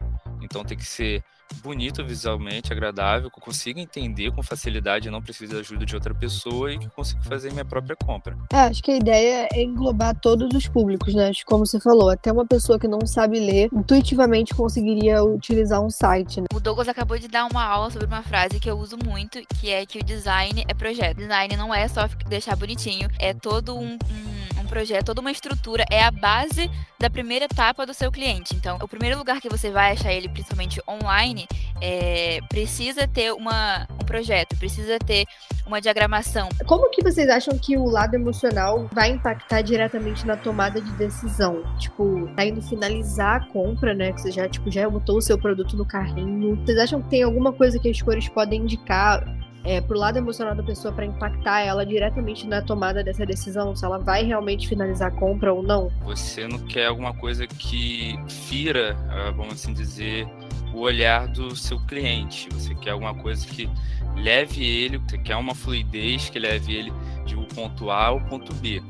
Então 0.50 0.64
tem 0.64 0.78
que 0.78 0.86
ser 0.86 1.24
bonito 1.64 2.04
visualmente, 2.06 2.72
agradável, 2.72 3.30
que 3.30 3.40
eu 3.40 3.44
consiga 3.44 3.80
entender 3.80 4.32
com 4.32 4.42
facilidade, 4.42 5.10
não 5.10 5.22
preciso 5.22 5.54
da 5.54 5.60
ajuda 5.60 5.86
de 5.86 5.96
outra 5.96 6.14
pessoa 6.14 6.72
e 6.72 6.78
que 6.78 6.86
eu 6.86 6.92
consiga 6.92 7.22
fazer 7.24 7.52
minha 7.52 7.66
própria 7.66 7.96
compra. 7.96 8.38
É, 8.54 8.58
acho 8.58 8.82
que 8.82 8.92
a 8.92 8.98
ideia 8.98 9.48
é 9.52 9.62
englobar 9.62 10.16
todos 10.20 10.54
os 10.54 10.68
públicos, 10.68 11.14
né? 11.14 11.32
Como 11.46 11.66
você 11.66 11.80
falou, 11.80 12.10
até 12.10 12.32
uma 12.32 12.46
pessoa 12.46 12.80
que 12.80 12.88
não 12.88 13.06
sabe 13.06 13.40
ler, 13.40 13.70
intuitivamente 13.74 14.54
conseguiria 14.54 15.24
utilizar 15.24 15.82
um 15.82 15.90
site. 15.90 16.42
Né? 16.42 16.48
O 16.54 16.60
Douglas 16.60 16.88
acabou 16.88 17.18
de 17.18 17.28
dar 17.28 17.46
uma 17.46 17.64
aula 17.64 17.90
sobre 17.90 18.08
uma 18.08 18.22
frase 18.22 18.60
que 18.60 18.70
eu 18.70 18.78
uso 18.78 18.98
muito, 19.04 19.40
que 19.60 19.70
é 19.70 19.86
que 19.86 20.00
o 20.00 20.04
design 20.04 20.64
é 20.68 20.74
projeto. 20.74 21.18
Design 21.18 21.58
não 21.58 21.74
é 21.74 21.88
só 21.88 22.08
deixar 22.28 22.56
bonitinho, 22.56 23.10
é 23.20 23.34
todo 23.34 23.76
um, 23.76 23.94
um 23.94 24.39
projeto, 24.70 25.08
toda 25.08 25.22
uma 25.22 25.32
estrutura, 25.32 25.84
é 25.90 26.04
a 26.04 26.12
base 26.12 26.70
da 27.00 27.10
primeira 27.10 27.46
etapa 27.46 27.86
do 27.86 27.94
seu 27.94 28.12
cliente. 28.12 28.56
Então, 28.56 28.78
o 28.82 28.88
primeiro 28.88 29.18
lugar 29.18 29.42
que 29.42 29.50
você 29.50 29.72
vai 29.72 29.94
achar 29.94 30.14
ele, 30.14 30.30
principalmente 30.30 30.82
online, 30.88 31.48
é, 31.82 32.40
precisa 32.50 33.08
ter 33.08 33.34
uma, 33.34 33.88
um 33.94 34.06
projeto, 34.06 34.58
precisa 34.58 35.00
ter 35.00 35.26
uma 35.66 35.80
diagramação. 35.80 36.50
Como 36.66 36.90
que 36.90 37.02
vocês 37.02 37.30
acham 37.30 37.58
que 37.58 37.78
o 37.78 37.86
lado 37.86 38.16
emocional 38.16 38.90
vai 38.92 39.12
impactar 39.12 39.62
diretamente 39.62 40.26
na 40.26 40.36
tomada 40.36 40.82
de 40.82 40.92
decisão? 40.94 41.64
Tipo, 41.78 42.28
tá 42.36 42.46
indo 42.46 42.62
finalizar 42.62 43.42
a 43.42 43.46
compra, 43.46 43.94
né? 43.94 44.12
Que 44.12 44.22
você 44.22 44.32
já, 44.32 44.48
tipo, 44.50 44.70
já 44.72 44.90
botou 44.90 45.18
o 45.18 45.22
seu 45.22 45.38
produto 45.38 45.78
no 45.78 45.86
carrinho. 45.86 46.56
Vocês 46.58 46.78
acham 46.78 47.02
que 47.02 47.10
tem 47.10 47.24
alguma 47.24 47.54
coisa 47.54 47.80
que 47.80 47.90
as 47.90 48.02
cores 48.02 48.28
podem 48.28 48.62
indicar 48.62 49.24
é, 49.64 49.82
pro 49.82 49.98
lado 49.98 50.18
emocional 50.18 50.56
da 50.56 50.64
pessoa 50.64 50.94
para 50.94 51.06
impactar 51.06 51.62
ela 51.62 51.86
diretamente 51.86 52.48
na 52.48 52.62
tomada 52.62 53.04
dessa 53.04 53.26
decisão, 53.26 53.76
se 53.76 53.84
ela 53.84 53.98
vai 53.98 54.24
realmente 54.24 54.68
finalizar 54.68 55.10
a 55.10 55.12
compra 55.12 55.54
ou 55.54 55.62
não? 55.62 55.92
Você 56.06 56.48
não 56.48 56.60
quer 56.60 56.88
alguma 56.88 57.14
coisa 57.14 57.46
que 57.46 58.16
fira, 58.28 58.96
ah, 59.10 59.32
vamos 59.32 59.56
assim 59.56 59.74
dizer, 59.74 60.28
o 60.74 60.80
olhar 60.80 61.28
do 61.28 61.56
seu 61.56 61.80
cliente. 61.86 62.48
Você 62.54 62.74
quer 62.76 62.92
alguma 62.92 63.14
coisa 63.14 63.46
que 63.46 63.70
leve 64.16 64.64
ele, 64.66 64.98
você 64.98 65.18
quer 65.18 65.36
uma 65.36 65.56
fluidez 65.56 66.30
que 66.30 66.40
leve 66.40 66.74
ele 66.74 66.94
de 67.26 67.36
um 67.36 67.46
ponto 67.46 67.90
A 67.90 68.06
ao 68.06 68.22
ponto 68.22 68.54
B. 68.56 68.82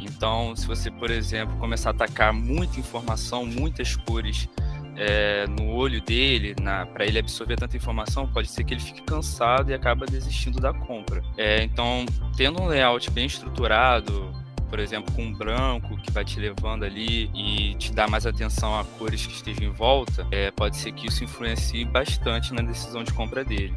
Então, 0.00 0.54
se 0.54 0.66
você, 0.66 0.90
por 0.90 1.10
exemplo, 1.10 1.56
começar 1.56 1.90
a 1.90 1.92
atacar 1.92 2.32
muita 2.32 2.78
informação, 2.78 3.44
muitas 3.44 3.96
cores 3.96 4.48
é, 4.96 5.46
no 5.46 5.72
olho 5.74 6.00
dele, 6.00 6.54
para 6.92 7.04
ele 7.04 7.18
absorver 7.18 7.56
tanta 7.56 7.76
informação, 7.76 8.26
pode 8.26 8.48
ser 8.48 8.64
que 8.64 8.74
ele 8.74 8.80
fique 8.80 9.02
cansado 9.02 9.70
e 9.70 9.74
acaba 9.74 10.06
desistindo 10.06 10.60
da 10.60 10.72
compra. 10.72 11.22
É, 11.36 11.62
então, 11.62 12.06
tendo 12.36 12.60
um 12.60 12.66
layout 12.66 13.10
bem 13.10 13.26
estruturado, 13.26 14.32
por 14.68 14.78
exemplo, 14.78 15.12
com 15.14 15.22
um 15.22 15.32
branco 15.32 15.96
que 15.98 16.10
vai 16.10 16.24
te 16.24 16.40
levando 16.40 16.84
ali 16.84 17.30
e 17.34 17.74
te 17.76 17.92
dá 17.92 18.08
mais 18.08 18.26
atenção 18.26 18.78
a 18.78 18.84
cores 18.84 19.26
que 19.26 19.32
estejam 19.32 19.64
em 19.64 19.72
volta, 19.72 20.26
é, 20.30 20.50
pode 20.50 20.76
ser 20.76 20.92
que 20.92 21.06
isso 21.06 21.22
influencie 21.22 21.84
bastante 21.84 22.52
na 22.52 22.62
decisão 22.62 23.04
de 23.04 23.12
compra 23.12 23.44
dele. 23.44 23.74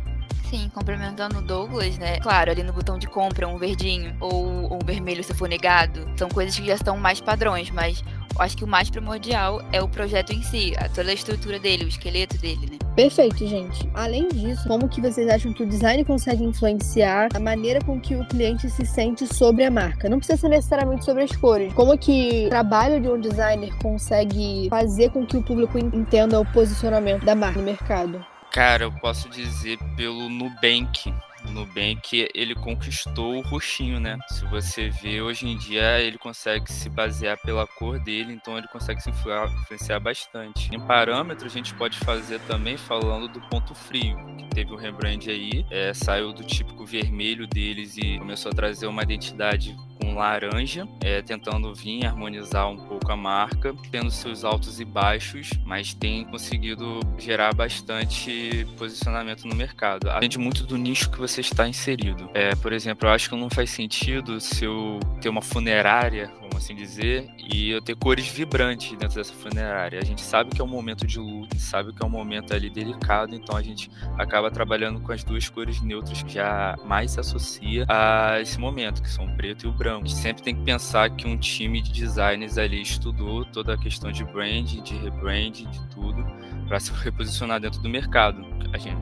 Sim, 0.49 0.67
complementando 0.73 1.37
o 1.37 1.41
Douglas, 1.43 1.99
né? 1.99 2.19
Claro, 2.19 2.49
ali 2.49 2.63
no 2.63 2.73
botão 2.73 2.97
de 2.97 3.05
compra, 3.05 3.47
um 3.47 3.59
verdinho 3.59 4.15
ou 4.19 4.73
um 4.73 4.79
vermelho 4.83 5.23
se 5.23 5.31
for 5.31 5.47
negado, 5.47 6.09
são 6.17 6.27
coisas 6.27 6.57
que 6.57 6.65
já 6.65 6.73
estão 6.73 6.97
mais 6.97 7.21
padrões, 7.21 7.69
mas 7.69 8.03
acho 8.37 8.57
que 8.57 8.63
o 8.63 8.67
mais 8.67 8.89
primordial 8.89 9.61
é 9.71 9.81
o 9.81 9.87
projeto 9.87 10.31
em 10.31 10.41
si, 10.43 10.73
toda 10.93 11.09
a 11.09 11.13
estrutura 11.13 11.59
dele, 11.59 11.85
o 11.85 11.87
esqueleto 11.87 12.37
dele, 12.37 12.67
né? 12.71 12.77
Perfeito, 12.95 13.47
gente. 13.47 13.89
Além 13.93 14.27
disso, 14.27 14.67
como 14.67 14.89
que 14.89 14.99
vocês 14.99 15.27
acham 15.29 15.53
que 15.53 15.63
o 15.63 15.65
design 15.65 16.03
consegue 16.03 16.43
influenciar 16.43 17.29
a 17.33 17.39
maneira 17.39 17.79
com 17.85 17.99
que 17.99 18.15
o 18.15 18.25
cliente 18.25 18.69
se 18.69 18.85
sente 18.85 19.25
sobre 19.33 19.63
a 19.63 19.71
marca? 19.71 20.09
Não 20.09 20.17
precisa 20.17 20.37
ser 20.37 20.49
necessariamente 20.49 21.05
sobre 21.05 21.23
as 21.23 21.31
cores. 21.35 21.73
Como 21.73 21.97
que 21.97 22.47
o 22.47 22.49
trabalho 22.49 22.99
de 22.99 23.07
um 23.07 23.19
designer 23.19 23.73
consegue 23.81 24.67
fazer 24.69 25.11
com 25.11 25.25
que 25.25 25.37
o 25.37 25.43
público 25.43 25.77
entenda 25.77 26.39
o 26.39 26.45
posicionamento 26.51 27.23
da 27.23 27.35
marca 27.35 27.59
no 27.59 27.65
mercado? 27.65 28.25
Cara, 28.51 28.83
eu 28.83 28.91
posso 28.91 29.29
dizer 29.29 29.77
pelo 29.95 30.27
Nubank. 30.27 31.13
Nubank, 31.49 32.29
ele 32.33 32.55
conquistou 32.55 33.37
o 33.37 33.41
roxinho, 33.41 33.99
né? 33.99 34.17
Se 34.29 34.45
você 34.45 34.89
vê, 34.89 35.21
hoje 35.21 35.47
em 35.47 35.57
dia 35.57 35.99
ele 35.99 36.17
consegue 36.17 36.71
se 36.71 36.89
basear 36.89 37.37
pela 37.41 37.65
cor 37.65 37.99
dele, 37.99 38.33
então 38.33 38.57
ele 38.57 38.67
consegue 38.67 39.01
se 39.01 39.09
influenciar 39.09 39.99
bastante. 39.99 40.73
Em 40.73 40.79
parâmetros, 40.79 41.51
a 41.51 41.55
gente 41.55 41.73
pode 41.75 41.97
fazer 41.99 42.39
também 42.41 42.77
falando 42.77 43.27
do 43.27 43.41
ponto 43.49 43.73
frio, 43.73 44.17
que 44.37 44.49
teve 44.49 44.71
o 44.71 44.77
rebrand 44.77 45.27
aí, 45.27 45.65
é, 45.69 45.93
saiu 45.93 46.33
do 46.33 46.43
típico 46.43 46.85
vermelho 46.85 47.47
deles 47.47 47.97
e 47.97 48.17
começou 48.19 48.51
a 48.51 48.55
trazer 48.55 48.87
uma 48.87 49.03
identidade 49.03 49.75
com 49.99 50.15
laranja, 50.15 50.87
é, 51.01 51.21
tentando 51.21 51.73
vir 51.73 52.05
harmonizar 52.05 52.69
um 52.69 52.77
pouco 52.77 53.11
a 53.11 53.15
marca, 53.15 53.75
tendo 53.91 54.09
seus 54.09 54.43
altos 54.43 54.79
e 54.79 54.85
baixos, 54.85 55.51
mas 55.65 55.93
tem 55.93 56.25
conseguido 56.25 56.99
gerar 57.17 57.53
bastante 57.53 58.65
posicionamento 58.77 59.45
no 59.45 59.55
mercado. 59.55 60.05
Depende 60.05 60.39
muito 60.39 60.65
do 60.65 60.77
nicho 60.77 61.11
que 61.11 61.19
você 61.19 61.41
está 61.41 61.67
inserido. 61.67 62.29
É, 62.33 62.55
por 62.55 62.73
exemplo, 62.73 63.07
eu 63.07 63.13
acho 63.13 63.29
que 63.29 63.35
não 63.35 63.49
faz 63.49 63.69
sentido 63.69 64.39
se 64.39 64.65
eu 64.65 64.99
ter 65.21 65.29
uma 65.29 65.41
funerária, 65.41 66.31
vamos 66.49 66.63
assim 66.63 66.75
dizer, 66.75 67.29
e 67.37 67.69
eu 67.69 67.81
ter 67.81 67.95
cores 67.95 68.27
vibrantes 68.27 68.91
dentro 68.97 69.15
dessa 69.15 69.33
funerária. 69.33 69.99
A 69.99 70.05
gente 70.05 70.21
sabe 70.21 70.49
que 70.49 70.61
é 70.61 70.63
um 70.63 70.67
momento 70.67 71.05
de 71.05 71.19
luto, 71.19 71.57
sabe 71.59 71.93
que 71.93 72.03
é 72.03 72.05
um 72.05 72.09
momento 72.09 72.53
ali 72.53 72.69
delicado, 72.69 73.35
então 73.35 73.55
a 73.55 73.61
gente 73.61 73.89
acaba 74.17 74.49
trabalhando 74.51 74.99
com 74.99 75.11
as 75.11 75.23
duas 75.23 75.47
cores 75.47 75.81
neutras 75.81 76.23
que 76.23 76.33
já 76.33 76.75
mais 76.85 77.11
se 77.11 77.19
associa 77.19 77.85
a 77.87 78.39
esse 78.41 78.59
momento, 78.59 79.01
que 79.01 79.09
são 79.09 79.25
o 79.25 79.35
preto 79.35 79.65
e 79.65 79.69
o 79.69 79.71
branco. 79.71 80.05
A 80.05 80.07
gente 80.07 80.19
sempre 80.19 80.43
tem 80.43 80.55
que 80.55 80.63
pensar 80.63 81.09
que 81.11 81.27
um 81.27 81.37
time 81.37 81.81
de 81.81 81.91
designers 81.91 82.57
ali 82.57 82.81
estudou 82.81 83.45
toda 83.45 83.75
a 83.75 83.77
questão 83.77 84.11
de 84.11 84.23
brand, 84.23 84.65
de 84.65 84.95
rebrand, 84.97 85.51
de 85.51 85.87
tudo, 85.87 86.25
para 86.69 86.79
se 86.79 86.93
reposicionar 86.93 87.59
dentro 87.59 87.81
do 87.81 87.89
mercado. 87.89 88.45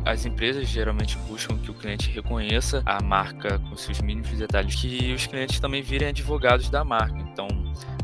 As 0.06 0.26
empresas 0.26 0.70
geralmente 0.70 1.18
buscam 1.28 1.58
que 1.58 1.70
o 1.70 1.74
cliente 1.74 2.10
reconheça 2.10 2.82
a 2.86 3.04
marca 3.04 3.60
com 3.60 3.76
seus 3.76 4.00
mínimos 4.00 4.32
detalhes, 4.32 4.74
que 4.76 5.14
os 5.14 5.28
clientes 5.28 5.60
também 5.60 5.82
virem 5.82 6.08
advogados 6.08 6.70
da 6.70 6.86
marca. 6.86 7.20
Então, 7.20 7.48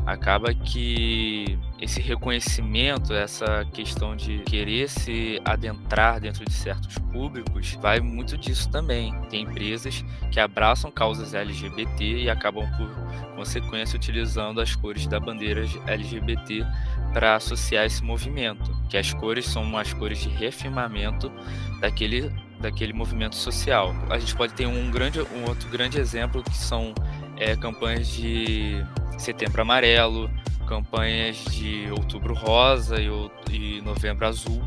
acaba 0.04 0.52
que 0.52 1.58
esse 1.80 2.02
reconhecimento, 2.02 3.14
essa 3.14 3.66
questão 3.72 4.14
de 4.14 4.40
querer 4.40 4.88
se 4.90 5.40
adentrar 5.44 6.20
dentro 6.20 6.44
de 6.44 6.52
certos 6.52 6.98
públicos, 7.10 7.78
vai 7.80 8.00
muito 8.00 8.36
disso 8.36 8.68
também. 8.70 9.14
Tem 9.30 9.44
empresas 9.44 10.04
que 10.30 10.38
abraçam 10.38 10.90
causas 10.90 11.32
LGBT 11.32 12.04
e 12.04 12.28
acabam, 12.28 12.68
por 12.76 12.90
consequência, 13.34 13.96
utilizando 13.96 14.60
as 14.60 14.76
cores 14.76 15.06
da 15.06 15.18
bandeira 15.18 15.64
LGBT 15.86 16.66
para 17.14 17.36
associar 17.36 17.86
esse 17.86 18.02
movimento, 18.02 18.76
que 18.90 18.96
as 18.96 19.14
cores 19.14 19.46
são 19.46 19.78
as 19.78 19.92
cores 19.92 20.18
de 20.18 20.28
reafirmamento 20.28 21.32
daquele 21.80 22.30
daquele 22.60 22.92
movimento 22.92 23.36
social. 23.36 23.94
A 24.10 24.18
gente 24.18 24.34
pode 24.34 24.54
ter 24.54 24.66
um 24.66 24.90
grande 24.90 25.20
um 25.20 25.48
outro 25.48 25.68
grande 25.68 25.98
exemplo 25.98 26.42
que 26.42 26.56
são 26.56 26.92
é, 27.36 27.54
campanhas 27.54 28.08
de 28.08 28.84
Setembro 29.16 29.62
Amarelo, 29.62 30.28
campanhas 30.66 31.36
de 31.44 31.88
Outubro 31.90 32.34
Rosa 32.34 32.96
e, 33.00 33.08
e 33.50 33.80
Novembro 33.82 34.26
Azul. 34.26 34.62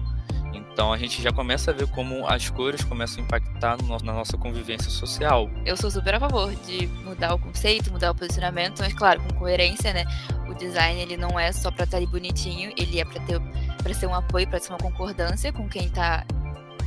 Então 0.78 0.94
a 0.94 0.98
gente 1.00 1.24
já 1.24 1.34
começa 1.34 1.72
a 1.72 1.74
ver 1.74 1.88
como 1.88 2.28
as 2.28 2.52
cores 2.52 2.84
começam 2.84 3.24
a 3.24 3.26
impactar 3.26 3.82
no, 3.82 3.98
na 3.98 4.14
nossa 4.14 4.38
convivência 4.38 4.92
social. 4.92 5.50
Eu 5.66 5.76
sou 5.76 5.90
super 5.90 6.14
a 6.14 6.20
favor 6.20 6.54
de 6.54 6.86
mudar 7.04 7.34
o 7.34 7.40
conceito, 7.40 7.92
mudar 7.92 8.12
o 8.12 8.16
posicionamento, 8.16 8.78
mas 8.78 8.94
claro, 8.94 9.20
com 9.22 9.40
coerência, 9.40 9.92
né? 9.92 10.06
O 10.48 10.54
design 10.54 11.02
ele 11.02 11.18
não 11.18 11.40
é 11.40 11.52
só 11.52 11.72
para 11.72 11.86
estar 11.86 11.98
tá 11.98 11.98
ali 11.98 12.06
bonitinho, 12.06 12.72
ele 12.78 13.00
é 13.00 13.06
para 13.06 13.20
ter 13.22 13.42
para 13.82 13.92
ser 13.96 14.06
um 14.06 14.14
apoio, 14.14 14.48
para 14.48 14.60
ser 14.60 14.70
uma 14.70 14.78
concordância 14.78 15.52
com 15.52 15.68
quem 15.68 15.88
está 15.88 16.24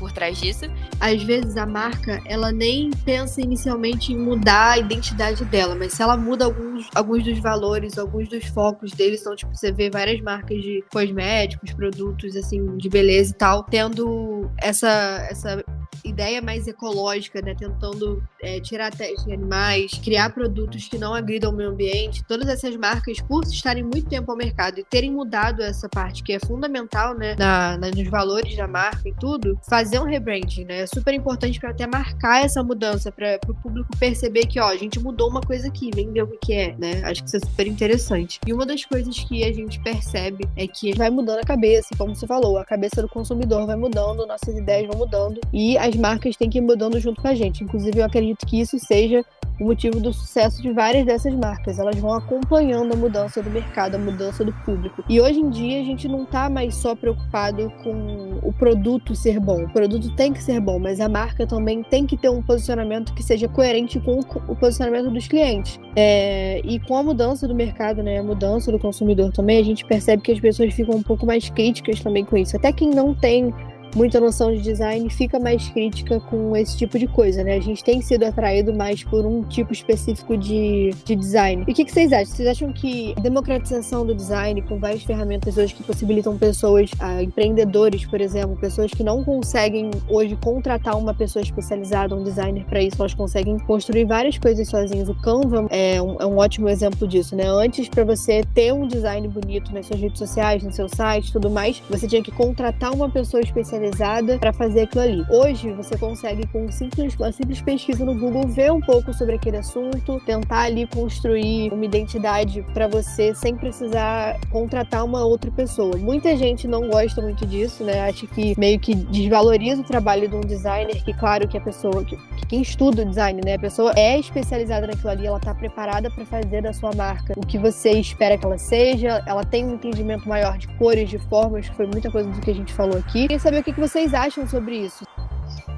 por 0.01 0.11
trás 0.11 0.41
disso. 0.41 0.65
Às 0.99 1.23
vezes 1.23 1.57
a 1.59 1.67
marca, 1.67 2.21
ela 2.25 2.51
nem 2.51 2.91
pensa 3.05 3.41
inicialmente 3.41 4.13
em 4.13 4.19
mudar 4.19 4.73
a 4.73 4.79
identidade 4.79 5.45
dela, 5.45 5.75
mas 5.75 5.93
se 5.93 6.03
ela 6.03 6.17
muda 6.17 6.47
alguns, 6.47 6.89
alguns 6.95 7.23
dos 7.23 7.39
valores, 7.39 7.99
alguns 7.99 8.29
dos 8.29 8.47
focos 8.47 8.93
deles, 8.93 9.21
então, 9.21 9.37
tipo, 9.37 9.55
você 9.55 9.71
vê 9.71 9.91
várias 9.91 10.21
marcas 10.23 10.61
de 10.61 10.83
cosméticos, 10.91 11.73
produtos, 11.75 12.35
assim, 12.35 12.77
de 12.79 12.89
beleza 12.89 13.33
e 13.33 13.35
tal, 13.35 13.63
tendo 13.65 14.51
essa, 14.59 14.89
essa 15.31 15.63
ideia 16.05 16.41
mais 16.41 16.67
ecológica, 16.67 17.41
né? 17.41 17.55
Tentando 17.55 18.23
é, 18.43 18.61
tirar 18.61 18.91
testes 18.95 19.25
de 19.25 19.33
animais, 19.33 19.93
criar 20.03 20.31
produtos 20.31 20.89
que 20.89 20.99
não 20.99 21.15
agridam 21.15 21.51
o 21.51 21.55
meio 21.55 21.71
ambiente. 21.71 22.25
Todas 22.25 22.49
essas 22.49 22.77
marcas, 22.77 23.21
por 23.21 23.45
estarem 23.45 23.83
muito 23.83 24.09
tempo 24.09 24.31
ao 24.31 24.37
mercado 24.37 24.81
e 24.81 24.85
terem 24.85 25.11
mudado 25.11 25.63
essa 25.63 25.89
parte 25.89 26.23
que 26.23 26.33
é 26.33 26.39
fundamental, 26.41 27.15
né? 27.15 27.35
Na, 27.39 27.77
na 27.77 27.91
nos 27.91 28.09
valores 28.09 28.57
da 28.57 28.67
marca 28.67 29.09
e 29.09 29.15
tudo, 29.15 29.59
fazer 29.69 29.99
um 29.99 30.05
rebranding, 30.05 30.65
né? 30.65 30.81
É 30.81 30.87
super 30.87 31.13
importante 31.15 31.59
para 31.59 31.71
até 31.71 31.87
marcar 31.87 32.45
essa 32.45 32.63
mudança, 32.63 33.11
para 33.11 33.39
o 33.49 33.55
público 33.55 33.91
perceber 33.99 34.47
que, 34.47 34.61
ó, 34.61 34.69
a 34.69 34.77
gente 34.77 34.99
mudou 34.99 35.29
uma 35.29 35.41
coisa 35.41 35.69
aqui, 35.69 35.91
vem 35.95 36.13
ver 36.13 36.23
o 36.23 36.39
que 36.39 36.53
é, 36.53 36.75
né? 36.79 37.03
Acho 37.05 37.23
que 37.23 37.29
isso 37.29 37.37
é 37.37 37.41
super 37.41 37.67
interessante. 37.67 38.41
E 38.47 38.53
uma 38.53 38.65
das 38.65 38.85
coisas 38.85 39.19
que 39.19 39.45
a 39.45 39.53
gente 39.53 39.81
percebe 39.81 40.49
é 40.57 40.67
que 40.67 40.95
vai 40.97 41.11
mudando 41.11 41.41
a 41.41 41.45
cabeça, 41.45 41.89
como 41.97 42.15
você 42.15 42.27
falou, 42.27 42.59
a 42.59 42.65
cabeça 42.65 43.03
do 43.03 43.09
consumidor 43.09 43.67
vai 43.67 43.77
mudando, 43.77 44.27
nossas 44.27 44.57
ideias 44.57 44.87
vão 44.87 44.99
mudando 44.99 45.41
e 45.53 45.77
as 45.81 45.97
marcas 45.97 46.37
têm 46.37 46.51
que 46.51 46.59
ir 46.59 46.63
mudando 46.63 46.99
junto 47.01 47.21
com 47.21 47.29
a 47.29 47.35
gente. 47.35 47.65
Inclusive, 47.65 47.99
eu 47.99 48.05
acredito 48.05 48.47
que 48.47 48.61
isso 48.61 48.79
seja 48.79 49.25
o 49.61 49.65
motivo 49.65 50.01
do 50.01 50.13
sucesso 50.13 50.63
de 50.63 50.73
várias 50.73 51.05
dessas 51.05 51.35
marcas. 51.35 51.79
Elas 51.79 51.97
vão 51.97 52.15
acompanhando 52.15 52.95
a 52.95 52.97
mudança 52.97 53.43
do 53.43 53.51
mercado, 53.51 53.95
a 53.95 53.99
mudança 53.99 54.43
do 54.43 54.53
público. 54.65 55.05
E 55.09 55.21
hoje 55.21 55.39
em 55.39 55.51
dia 55.51 55.81
a 55.81 55.85
gente 55.85 56.09
não 56.09 56.23
está 56.23 56.49
mais 56.49 56.75
só 56.75 56.97
preocupado 56.97 57.71
com 57.85 58.39
o 58.43 58.53
produto 58.53 59.15
ser 59.15 59.39
bom. 59.39 59.65
O 59.65 59.69
produto 59.71 60.11
tem 60.17 60.33
que 60.33 60.43
ser 60.43 60.61
bom, 60.61 60.79
mas 60.79 60.99
a 60.99 61.09
marca 61.09 61.47
também 61.47 61.83
tem 61.83 62.07
que 62.07 62.17
ter 62.17 62.31
um 62.31 62.43
posicionamento 62.43 63.13
que 63.13 63.23
seja 63.23 63.47
coerente 63.49 64.01
com 64.01 64.21
o 64.49 64.57
posicionamento 64.57 65.11
dos 65.11 65.29
clientes. 65.29 65.79
É, 65.95 66.61
e 66.65 66.81
com 66.81 66.97
a 66.97 67.03
mudança 67.03 67.47
do 67.47 67.55
mercado, 67.55 68.03
né, 68.03 68.19
a 68.19 68.23
mudança 68.23 68.73
do 68.73 68.79
consumidor 68.79 69.31
também, 69.31 69.59
a 69.59 69.65
gente 69.65 69.85
percebe 69.85 70.23
que 70.23 70.33
as 70.33 70.41
pessoas 70.41 70.73
ficam 70.73 70.97
um 70.97 71.03
pouco 71.03 71.27
mais 71.27 71.51
críticas 71.51 72.01
também 72.01 72.25
com 72.25 72.37
isso. 72.37 72.57
Até 72.57 72.73
quem 72.73 72.91
não 72.91 73.15
tem 73.15 73.53
muita 73.95 74.21
noção 74.21 74.53
de 74.53 74.61
design 74.61 75.09
fica 75.11 75.39
mais 75.39 75.69
crítica 75.69 76.21
com 76.21 76.57
esse 76.57 76.77
tipo 76.77 76.99
de 76.99 77.07
coisa, 77.07 77.43
né? 77.43 77.55
A 77.55 77.61
gente 77.61 77.83
tem 77.83 78.01
sido 78.01 78.25
atraído 78.25 78.73
mais 78.75 79.03
por 79.03 79.25
um 79.27 79.43
tipo 79.43 79.73
específico 79.73 80.37
de, 80.37 80.91
de 81.05 81.17
design. 81.17 81.65
E 81.67 81.73
o 81.73 81.75
que, 81.75 81.85
que 81.85 81.93
vocês 81.93 82.13
acham? 82.13 82.35
Vocês 82.35 82.49
acham 82.49 82.73
que 82.73 83.15
a 83.17 83.21
democratização 83.21 84.07
do 84.07 84.15
design, 84.15 84.63
com 84.63 84.79
várias 84.79 85.03
ferramentas 85.03 85.57
hoje 85.57 85.75
que 85.75 85.83
possibilitam 85.83 86.37
pessoas, 86.39 86.91
ah, 86.99 87.23
empreendedores, 87.23 88.05
por 88.07 88.21
exemplo, 88.21 88.57
pessoas 88.57 88.91
que 88.91 89.03
não 89.03 89.25
conseguem 89.25 89.91
hoje 90.09 90.37
contratar 90.43 90.97
uma 90.97 91.15
pessoa 91.15 91.43
especializada, 91.43 92.15
um 92.15 92.23
designer 92.23 92.65
para 92.67 92.83
isso, 92.83 92.97
elas 93.01 93.15
conseguem 93.15 93.59
construir 93.61 94.05
várias 94.05 94.39
coisas 94.39 94.69
sozinhas. 94.69 95.09
O 95.09 95.15
Canva 95.15 95.67
é 95.71 96.01
um, 96.01 96.17
é 96.21 96.27
um 96.27 96.37
ótimo 96.39 96.69
exemplo 96.69 97.07
disso, 97.07 97.35
né? 97.35 97.45
Antes, 97.49 97.89
para 97.89 98.05
você 98.05 98.43
ter 98.55 98.73
um 98.73 98.87
design 98.87 99.27
bonito 99.29 99.73
nas 99.73 99.87
suas 99.87 100.01
redes 100.01 100.19
sociais, 100.19 100.63
no 100.63 100.73
seu 100.73 100.89
site, 100.89 101.33
tudo 101.33 101.51
mais, 101.51 101.83
você 101.91 102.07
tinha 102.07 102.23
que 102.23 102.31
contratar 102.31 102.93
uma 102.93 103.09
pessoa 103.09 103.41
especializada 103.41 103.80
especializada 103.81 104.39
para 104.39 104.53
fazer 104.53 104.83
aquilo 104.83 105.03
ali. 105.03 105.27
Hoje 105.31 105.73
você 105.73 105.97
consegue 105.97 106.47
com 106.49 106.71
simples, 106.71 107.15
uma 107.17 107.33
simples 107.33 107.61
pesquisa 107.61 108.05
no 108.05 108.15
Google 108.15 108.47
ver 108.47 108.73
um 108.73 108.81
pouco 108.81 109.13
sobre 109.15 109.37
aquele 109.37 109.57
assunto, 109.57 110.21
tentar 110.27 110.63
ali 110.63 110.87
construir 110.87 111.73
uma 111.73 111.85
identidade 111.85 112.65
para 112.75 112.87
você 112.87 113.35
sem 113.35 113.57
precisar 113.57 114.39
contratar 114.51 115.05
uma 115.05 115.25
outra 115.25 115.51
pessoa. 115.51 115.97
Muita 115.97 116.37
gente 116.37 116.69
não 116.69 116.89
gosta 116.89 117.23
muito 117.23 117.47
disso, 117.47 117.83
né? 117.85 118.01
Acha 118.03 118.27
que 118.27 118.59
meio 118.59 118.79
que 118.79 118.95
desvaloriza 118.95 119.81
o 119.81 119.85
trabalho 119.85 120.29
de 120.29 120.37
um 120.37 120.41
designer, 120.41 121.03
que 121.03 121.15
claro 121.15 121.49
que 121.49 121.57
a 121.57 121.61
pessoa 121.61 122.05
que, 122.05 122.17
que 122.17 122.47
quem 122.47 122.63
estuda 122.63 123.03
o 123.03 123.05
design, 123.05 123.41
né, 123.45 123.55
a 123.55 123.59
pessoa 123.59 123.93
é 123.97 124.19
especializada 124.19 124.87
naquilo 124.87 125.11
ali, 125.11 125.27
ela 125.27 125.41
tá 125.41 125.55
preparada 125.55 126.11
para 126.11 126.25
fazer 126.27 126.63
da 126.63 126.73
sua 126.73 126.91
marca 126.95 127.35
o 127.37 127.47
que 127.47 127.59
você 127.59 127.93
espera 127.93 128.37
que 128.37 128.45
ela 128.45 128.59
seja, 128.59 129.23
ela 129.27 129.45
tem 129.45 129.65
um 129.65 129.75
entendimento 129.75 130.29
maior 130.29 130.59
de 130.59 130.69
cores, 130.69 131.09
de 131.09 131.19
formas, 131.19 131.69
que 131.69 131.77
foi 131.77 131.87
muita 131.87 132.11
coisa 132.11 132.29
do 132.29 132.41
que 132.41 132.51
a 132.51 132.55
gente 132.55 132.73
falou 132.73 132.99
aqui. 132.99 133.23
Queria 133.23 133.39
saber 133.39 133.61
o 133.61 133.65
que 133.65 133.70
que, 133.71 133.75
que 133.75 133.81
vocês 133.81 134.13
acham 134.13 134.47
sobre 134.49 134.77
isso? 134.77 135.05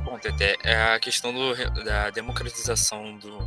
Bom, 0.04 0.18
Tete, 0.18 0.58
é 0.64 0.94
a 0.94 0.99
questão 0.99 1.32
do, 1.32 1.54
da 1.84 2.11
democratização 2.11 3.16
do, 3.18 3.38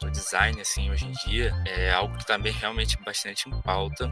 do 0.00 0.10
design, 0.10 0.60
assim, 0.60 0.90
hoje 0.90 1.06
em 1.06 1.12
dia, 1.28 1.54
é 1.66 1.92
algo 1.92 2.16
que 2.16 2.26
também 2.26 2.52
realmente 2.52 2.98
bastante 3.02 3.48
em 3.48 3.62
pauta. 3.62 4.10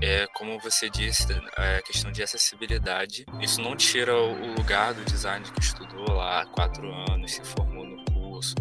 É, 0.00 0.26
como 0.34 0.58
você 0.58 0.90
disse, 0.90 1.26
é 1.56 1.76
a 1.76 1.82
questão 1.82 2.10
de 2.10 2.22
acessibilidade. 2.22 3.24
Isso 3.40 3.60
não 3.60 3.76
tira 3.76 4.16
o 4.16 4.54
lugar 4.54 4.92
do 4.94 5.04
design 5.04 5.44
que 5.52 5.60
estudou 5.60 6.16
lá 6.16 6.42
há 6.42 6.46
quatro 6.46 6.92
anos, 7.10 7.32
se 7.32 7.44
formou 7.44 7.84
no 7.84 8.04
curso, 8.06 8.54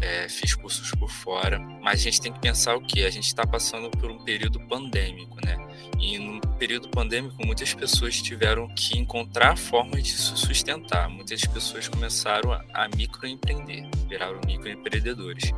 é, 0.00 0.28
fiz 0.28 0.54
cursos 0.54 0.90
por 0.92 1.10
fora, 1.10 1.58
mas 1.82 2.00
a 2.00 2.04
gente 2.04 2.20
tem 2.20 2.32
que 2.32 2.40
pensar 2.40 2.76
o 2.76 2.80
que? 2.80 3.04
A 3.04 3.10
gente 3.10 3.26
está 3.26 3.46
passando 3.46 3.90
por 3.90 4.10
um 4.10 4.18
período 4.24 4.60
pandêmico, 4.60 5.36
né? 5.44 5.56
E 5.98 6.18
no 6.18 6.40
período 6.56 6.88
pandêmico, 6.88 7.44
muitas 7.44 7.74
pessoas 7.74 8.20
tiveram 8.22 8.68
que 8.74 8.96
encontrar 8.96 9.56
formas 9.56 10.04
de 10.04 10.10
se 10.10 10.36
sustentar. 10.36 11.08
Muitas 11.08 11.44
pessoas 11.44 11.88
começaram 11.88 12.52
a 12.52 12.88
microempreender, 12.96 13.88
viraram 14.08 14.40
microempreendedores. 14.46 15.52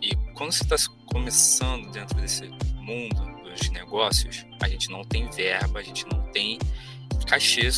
E 0.00 0.14
quando 0.34 0.52
você 0.52 0.62
está 0.62 0.76
começando 1.06 1.90
dentro 1.90 2.16
desse 2.20 2.48
mundo 2.76 3.26
dos 3.42 3.68
negócios, 3.70 4.46
a 4.60 4.68
gente 4.68 4.90
não 4.90 5.02
tem 5.02 5.28
verba, 5.30 5.80
a 5.80 5.82
gente 5.82 6.06
não 6.06 6.20
tem 6.30 6.58
cachê 7.26 7.68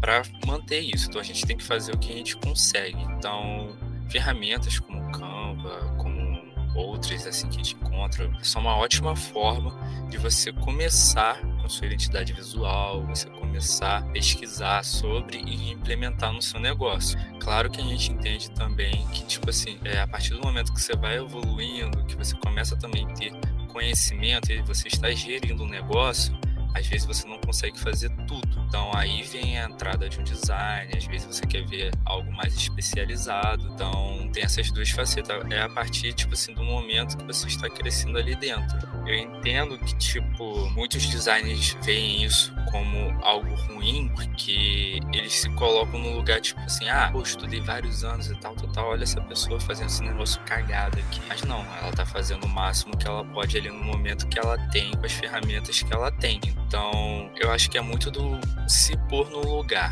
para 0.00 0.22
manter 0.46 0.80
isso. 0.80 1.08
Então 1.08 1.20
a 1.20 1.24
gente 1.24 1.46
tem 1.46 1.56
que 1.56 1.64
fazer 1.64 1.94
o 1.94 1.98
que 1.98 2.12
a 2.12 2.16
gente 2.16 2.36
consegue. 2.36 3.00
Então, 3.16 3.76
ferramentas 4.08 4.78
como 4.78 5.10
Canva, 5.12 5.94
como 5.98 6.28
outras 6.74 7.26
assim 7.26 7.48
que 7.48 7.54
a 7.54 7.62
gente 7.62 7.74
encontra, 7.74 8.30
são 8.42 8.62
uma 8.62 8.76
ótima 8.76 9.16
forma 9.16 9.76
de 10.08 10.16
você 10.16 10.52
começar 10.52 11.40
com 11.60 11.68
sua 11.68 11.86
identidade 11.86 12.32
visual, 12.32 13.04
você 13.06 13.28
começar 13.30 13.98
a 13.98 14.02
pesquisar 14.02 14.84
sobre 14.84 15.38
e 15.38 15.72
implementar 15.72 16.32
no 16.32 16.40
seu 16.40 16.60
negócio. 16.60 17.18
Claro 17.40 17.70
que 17.70 17.80
a 17.80 17.84
gente 17.84 18.12
entende 18.12 18.50
também 18.52 19.06
que, 19.08 19.24
tipo 19.24 19.50
assim, 19.50 19.78
é, 19.84 20.00
a 20.00 20.06
partir 20.06 20.34
do 20.34 20.40
momento 20.40 20.72
que 20.72 20.80
você 20.80 20.94
vai 20.96 21.16
evoluindo, 21.16 22.04
que 22.04 22.16
você 22.16 22.36
começa 22.36 22.76
também 22.76 23.06
a 23.06 23.14
ter 23.14 23.32
conhecimento 23.68 24.50
e 24.52 24.62
você 24.62 24.88
está 24.88 25.10
gerindo 25.10 25.62
um 25.62 25.68
negócio, 25.68 26.36
às 26.74 26.86
vezes 26.86 27.06
você 27.06 27.26
não 27.26 27.38
consegue 27.38 27.78
fazer 27.78 28.10
tudo. 28.26 28.48
Então 28.66 28.90
aí 28.94 29.22
vem 29.22 29.58
a 29.58 29.64
entrada 29.64 30.08
de 30.08 30.20
um 30.20 30.24
design, 30.24 30.92
às 30.96 31.04
vezes 31.06 31.26
você 31.26 31.46
quer 31.46 31.66
ver 31.66 31.92
algo 32.04 32.30
mais 32.32 32.54
especializado. 32.54 33.68
Então 33.72 34.28
tem 34.32 34.44
essas 34.44 34.70
duas 34.70 34.90
facetas. 34.90 35.44
É 35.50 35.62
a 35.62 35.68
partir, 35.68 36.12
tipo 36.12 36.34
assim, 36.34 36.54
do 36.54 36.62
momento 36.62 37.16
que 37.16 37.24
você 37.24 37.46
está 37.46 37.68
crescendo 37.68 38.18
ali 38.18 38.34
dentro. 38.34 38.78
Eu 39.06 39.14
entendo 39.14 39.78
que, 39.78 39.96
tipo, 39.96 40.68
muitos 40.70 41.06
designers 41.06 41.76
veem 41.82 42.24
isso 42.24 42.54
como 42.70 43.18
algo 43.22 43.54
ruim, 43.54 44.08
porque 44.14 45.00
eles 45.12 45.32
se 45.32 45.50
colocam 45.50 45.98
no 45.98 46.16
lugar, 46.16 46.40
tipo 46.40 46.60
assim, 46.60 46.88
ah, 46.88 47.08
pô, 47.10 47.22
estudei 47.22 47.60
vários 47.60 48.04
anos 48.04 48.30
e 48.30 48.34
tal, 48.36 48.54
tal, 48.54 48.68
tal, 48.68 48.88
olha 48.90 49.04
essa 49.04 49.20
pessoa 49.22 49.58
fazendo 49.58 49.86
esse 49.86 50.02
negócio 50.02 50.40
cagado 50.42 50.98
aqui. 50.98 51.20
Mas 51.28 51.42
não, 51.42 51.64
ela 51.76 51.92
tá 51.92 52.04
fazendo 52.04 52.44
o 52.44 52.48
máximo 52.48 52.96
que 52.96 53.06
ela 53.06 53.24
pode 53.24 53.56
ali 53.56 53.70
no 53.70 53.82
momento 53.82 54.26
que 54.28 54.38
ela 54.38 54.58
tem, 54.68 54.90
com 54.92 55.06
as 55.06 55.12
ferramentas 55.12 55.82
que 55.82 55.92
ela 55.92 56.10
tem. 56.10 56.40
Então, 56.68 57.30
eu 57.40 57.50
acho 57.50 57.70
que 57.70 57.78
é 57.78 57.80
muito 57.80 58.10
do 58.10 58.38
se 58.68 58.94
pôr 59.08 59.30
no 59.30 59.40
lugar, 59.40 59.90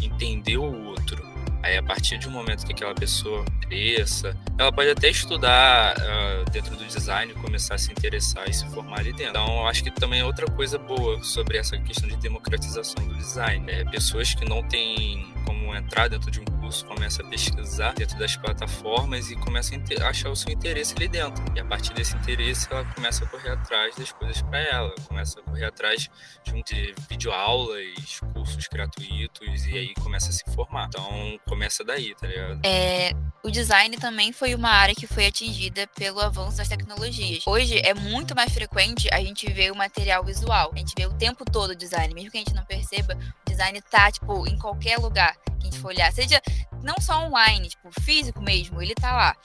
entender 0.00 0.56
o 0.56 0.86
outro. 0.86 1.20
Aí, 1.64 1.76
a 1.76 1.82
partir 1.82 2.16
de 2.16 2.28
um 2.28 2.30
momento 2.30 2.64
que 2.64 2.72
aquela 2.72 2.94
pessoa 2.94 3.44
cresça, 3.60 4.36
ela 4.56 4.72
pode 4.72 4.90
até 4.90 5.10
estudar 5.10 5.96
uh, 5.96 6.50
dentro 6.50 6.76
do 6.76 6.84
design, 6.84 7.32
começar 7.34 7.74
a 7.74 7.78
se 7.78 7.90
interessar 7.90 8.48
e 8.48 8.54
se 8.54 8.64
formar 8.68 9.00
ali 9.00 9.12
dentro. 9.12 9.30
Então, 9.30 9.46
eu 9.58 9.66
acho 9.66 9.82
que 9.82 9.90
também 9.90 10.20
é 10.20 10.24
outra 10.24 10.46
coisa 10.46 10.78
boa 10.78 11.22
sobre 11.24 11.58
essa 11.58 11.76
questão 11.78 12.08
de 12.08 12.16
democratização 12.16 13.04
do 13.06 13.14
design. 13.16 13.68
É, 13.68 13.84
pessoas 13.84 14.32
que 14.32 14.44
não 14.48 14.62
têm 14.62 15.32
como 15.62 15.76
entrar 15.76 16.08
dentro 16.08 16.30
de 16.30 16.40
um 16.40 16.44
curso, 16.44 16.84
começa 16.86 17.22
a 17.22 17.26
pesquisar 17.26 17.94
dentro 17.94 18.18
das 18.18 18.36
plataformas 18.36 19.30
e 19.30 19.36
começa 19.36 19.74
a 19.74 20.08
achar 20.08 20.30
o 20.30 20.36
seu 20.36 20.52
interesse 20.52 20.94
ali 20.96 21.08
dentro. 21.08 21.42
E 21.54 21.60
a 21.60 21.64
partir 21.64 21.94
desse 21.94 22.16
interesse, 22.16 22.66
ela 22.70 22.84
começa 22.84 23.24
a 23.24 23.28
correr 23.28 23.50
atrás 23.50 23.94
das 23.94 24.10
coisas 24.10 24.42
para 24.42 24.58
ela, 24.58 24.94
começa 25.06 25.38
a 25.38 25.42
correr 25.42 25.64
atrás 25.64 26.08
de, 26.44 26.62
de 26.64 26.94
videoaulas, 27.08 28.20
cursos 28.34 28.66
gratuitos 28.70 29.66
e 29.66 29.78
aí 29.78 29.94
começa 29.94 30.30
a 30.30 30.32
se 30.32 30.42
formar. 30.52 30.86
Então, 30.88 31.38
começa 31.46 31.84
daí, 31.84 32.14
tá 32.16 32.26
ligado? 32.26 32.60
É, 32.64 33.12
o 33.44 33.50
design 33.50 33.96
também 33.96 34.32
foi 34.32 34.54
uma 34.54 34.70
área 34.70 34.94
que 34.94 35.06
foi 35.06 35.26
atingida 35.26 35.86
pelo 35.94 36.20
avanço 36.20 36.56
das 36.56 36.68
tecnologias. 36.68 37.44
Hoje 37.46 37.78
é 37.78 37.94
muito 37.94 38.34
mais 38.34 38.52
frequente 38.52 39.08
a 39.12 39.20
gente 39.20 39.50
ver 39.52 39.70
o 39.70 39.76
material 39.76 40.24
visual. 40.24 40.72
A 40.74 40.78
gente 40.78 40.92
vê 40.96 41.06
o 41.06 41.14
tempo 41.14 41.44
todo 41.44 41.70
o 41.70 41.76
design, 41.76 42.12
mesmo 42.14 42.30
que 42.30 42.38
a 42.38 42.40
gente 42.40 42.54
não 42.54 42.64
perceba, 42.64 43.14
o 43.14 43.50
design 43.62 43.80
tá, 43.82 44.10
tipo, 44.10 44.46
em 44.46 44.58
qualquer 44.58 44.98
lugar 44.98 45.34
que 45.36 45.68
a 45.68 45.70
gente 45.70 45.78
for 45.78 45.88
olhar. 45.88 46.12
Seja 46.12 46.40
não 46.82 46.96
só 47.00 47.24
online, 47.24 47.68
tipo, 47.68 47.90
físico 48.00 48.42
mesmo, 48.42 48.82
ele 48.82 48.94
tá 48.94 49.12
lá. 49.12 49.36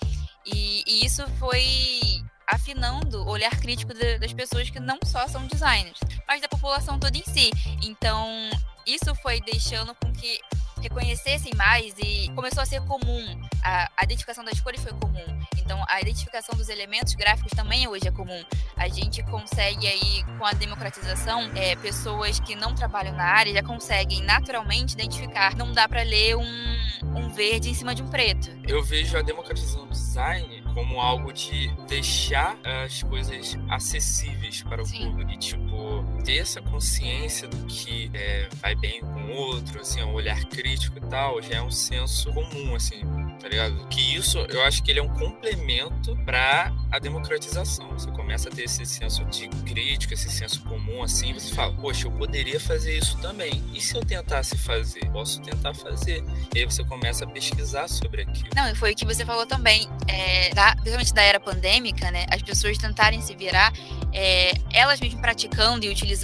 E, 0.46 0.84
e 0.88 1.06
isso 1.06 1.28
foi 1.40 2.24
afinando 2.48 3.24
o 3.24 3.30
olhar 3.30 3.52
crítico 3.60 3.94
de, 3.94 4.18
das 4.18 4.34
pessoas 4.34 4.70
que 4.70 4.80
não 4.80 4.98
só 5.04 5.28
são 5.28 5.46
designers, 5.48 6.00
mas 6.28 6.42
da 6.42 6.48
população 6.48 6.98
toda 6.98 7.18
em 7.18 7.24
si. 7.24 7.52
Então, 7.84 8.50
isso 8.86 9.14
foi 9.16 9.42
deixando 9.42 9.94
com 9.96 10.12
que 10.14 10.40
reconhecessem 10.88 11.54
mais 11.56 11.94
e 12.00 12.32
começou 12.34 12.64
a 12.64 12.66
ser 12.66 12.82
comum. 12.82 13.40
A, 13.64 13.90
a, 13.98 14.04
identificação 14.04 14.44
das 14.44 14.60
cores 14.60 14.82
foi 14.82 14.94
comum. 14.94 15.26
Então, 15.58 15.84
a 15.88 16.02
identificação 16.02 16.56
dos 16.56 16.70
elementos 16.70 17.14
gráficos 17.14 17.52
também 17.52 17.88
hoje 17.88 18.08
é 18.08 18.12
comum. 18.12 18.44
A 18.76 18.88
gente 18.88 19.22
consegue 19.24 19.86
aí, 19.86 20.24
com 20.38 20.46
a 20.46 20.54
democratização, 20.54 21.52
é, 21.56 21.76
pessoas 21.76 22.40
que 22.40 22.56
não 22.56 22.74
trabalham 22.74 23.14
na 23.16 23.26
área 23.26 23.54
já 23.54 23.64
conseguem 23.64 24.24
naturalmente 24.24 24.94
identificar. 24.94 25.56
Não 25.56 25.72
dá 25.72 25.88
para 25.88 26.04
ler 26.04 26.38
um, 26.38 26.78
um 27.16 27.30
verde 27.30 27.70
em 27.70 27.74
cima 27.74 27.94
de 27.94 28.02
um 28.02 28.10
preto. 28.10 28.50
Eu 28.68 28.84
vejo 28.84 29.18
a 29.18 29.22
democratização 29.22 29.86
do 29.86 29.92
design 29.92 30.64
como 30.74 31.02
algo 31.02 31.34
de 31.34 31.70
deixar 31.88 32.58
as 32.64 33.04
coisas 33.04 33.58
acessíveis 33.70 34.62
para 34.64 34.82
o 34.82 34.86
Sim. 34.86 35.10
público 35.10 35.32
e, 35.32 35.38
tipo, 35.38 36.06
ter 36.28 36.40
essa 36.40 36.62
consciência 36.62 37.48
do 37.48 37.66
que 37.68 38.12
é, 38.14 38.50
vai 38.62 38.76
bem 38.76 39.00
com 39.00 39.22
o 39.28 39.32
outro, 39.32 39.80
assim, 39.80 40.04
um 40.04 40.12
olhar 40.12 40.44
crítico 40.44 40.98
e 40.98 41.10
tal, 41.10 41.42
já 41.42 41.56
é 41.56 41.62
um 41.62 41.72
senso 41.72 42.34
comum, 42.34 42.76
assim, 42.76 43.00
tá 43.40 43.48
ligado? 43.48 43.88
Que 43.88 44.02
isso, 44.18 44.38
eu 44.50 44.62
acho 44.64 44.84
que 44.84 44.92
ele 44.92 45.00
é 45.00 45.04
um 45.04 45.14
complemento 45.14 46.18
para 46.26 46.74
a 46.92 47.00
democratização. 47.00 47.88
Você 47.92 48.12
começa 48.12 48.50
a 48.50 48.52
ter 48.52 48.64
esse 48.64 48.86
senso 48.86 49.24
de 49.24 49.48
crítica, 49.66 50.16
esse 50.16 50.30
senso 50.30 50.62
comum, 50.64 51.02
assim, 51.02 51.34
você 51.34 51.56
fala, 51.56 51.72
poxa, 51.76 52.08
eu 52.08 52.12
poderia 52.12 52.60
fazer 52.60 52.98
isso 52.98 53.18
também. 53.20 53.64
E 53.74 53.80
se 53.80 53.96
eu 53.96 54.04
tentasse 54.04 54.58
fazer? 54.58 55.10
Posso 55.12 55.42
tentar 55.42 55.74
fazer. 55.74 56.22
E 56.54 56.60
aí 56.60 56.66
você 56.66 56.84
começa 56.84 57.24
a 57.24 57.28
pesquisar 57.28 57.88
sobre 57.88 58.24
aquilo. 58.24 58.50
Não, 58.54 58.70
e 58.70 58.76
foi 58.76 58.92
o 58.92 58.96
que 58.96 59.06
você 59.06 59.26
falou 59.26 59.46
também, 59.46 59.88
é, 60.10 60.54
da, 60.54 60.74
principalmente 60.74 61.14
da 61.14 61.22
era 61.22 61.40
pandêmica, 61.40 62.12
né? 62.12 62.26
As 62.30 62.42
pessoas 62.42 62.78
tentarem 62.78 63.22
se 63.22 63.34
virar, 63.34 63.72
é, 64.12 64.52
elas 64.74 65.00
mesmo 65.00 65.22
praticando 65.22 65.86
e 65.86 65.90
utilizando 65.90 66.17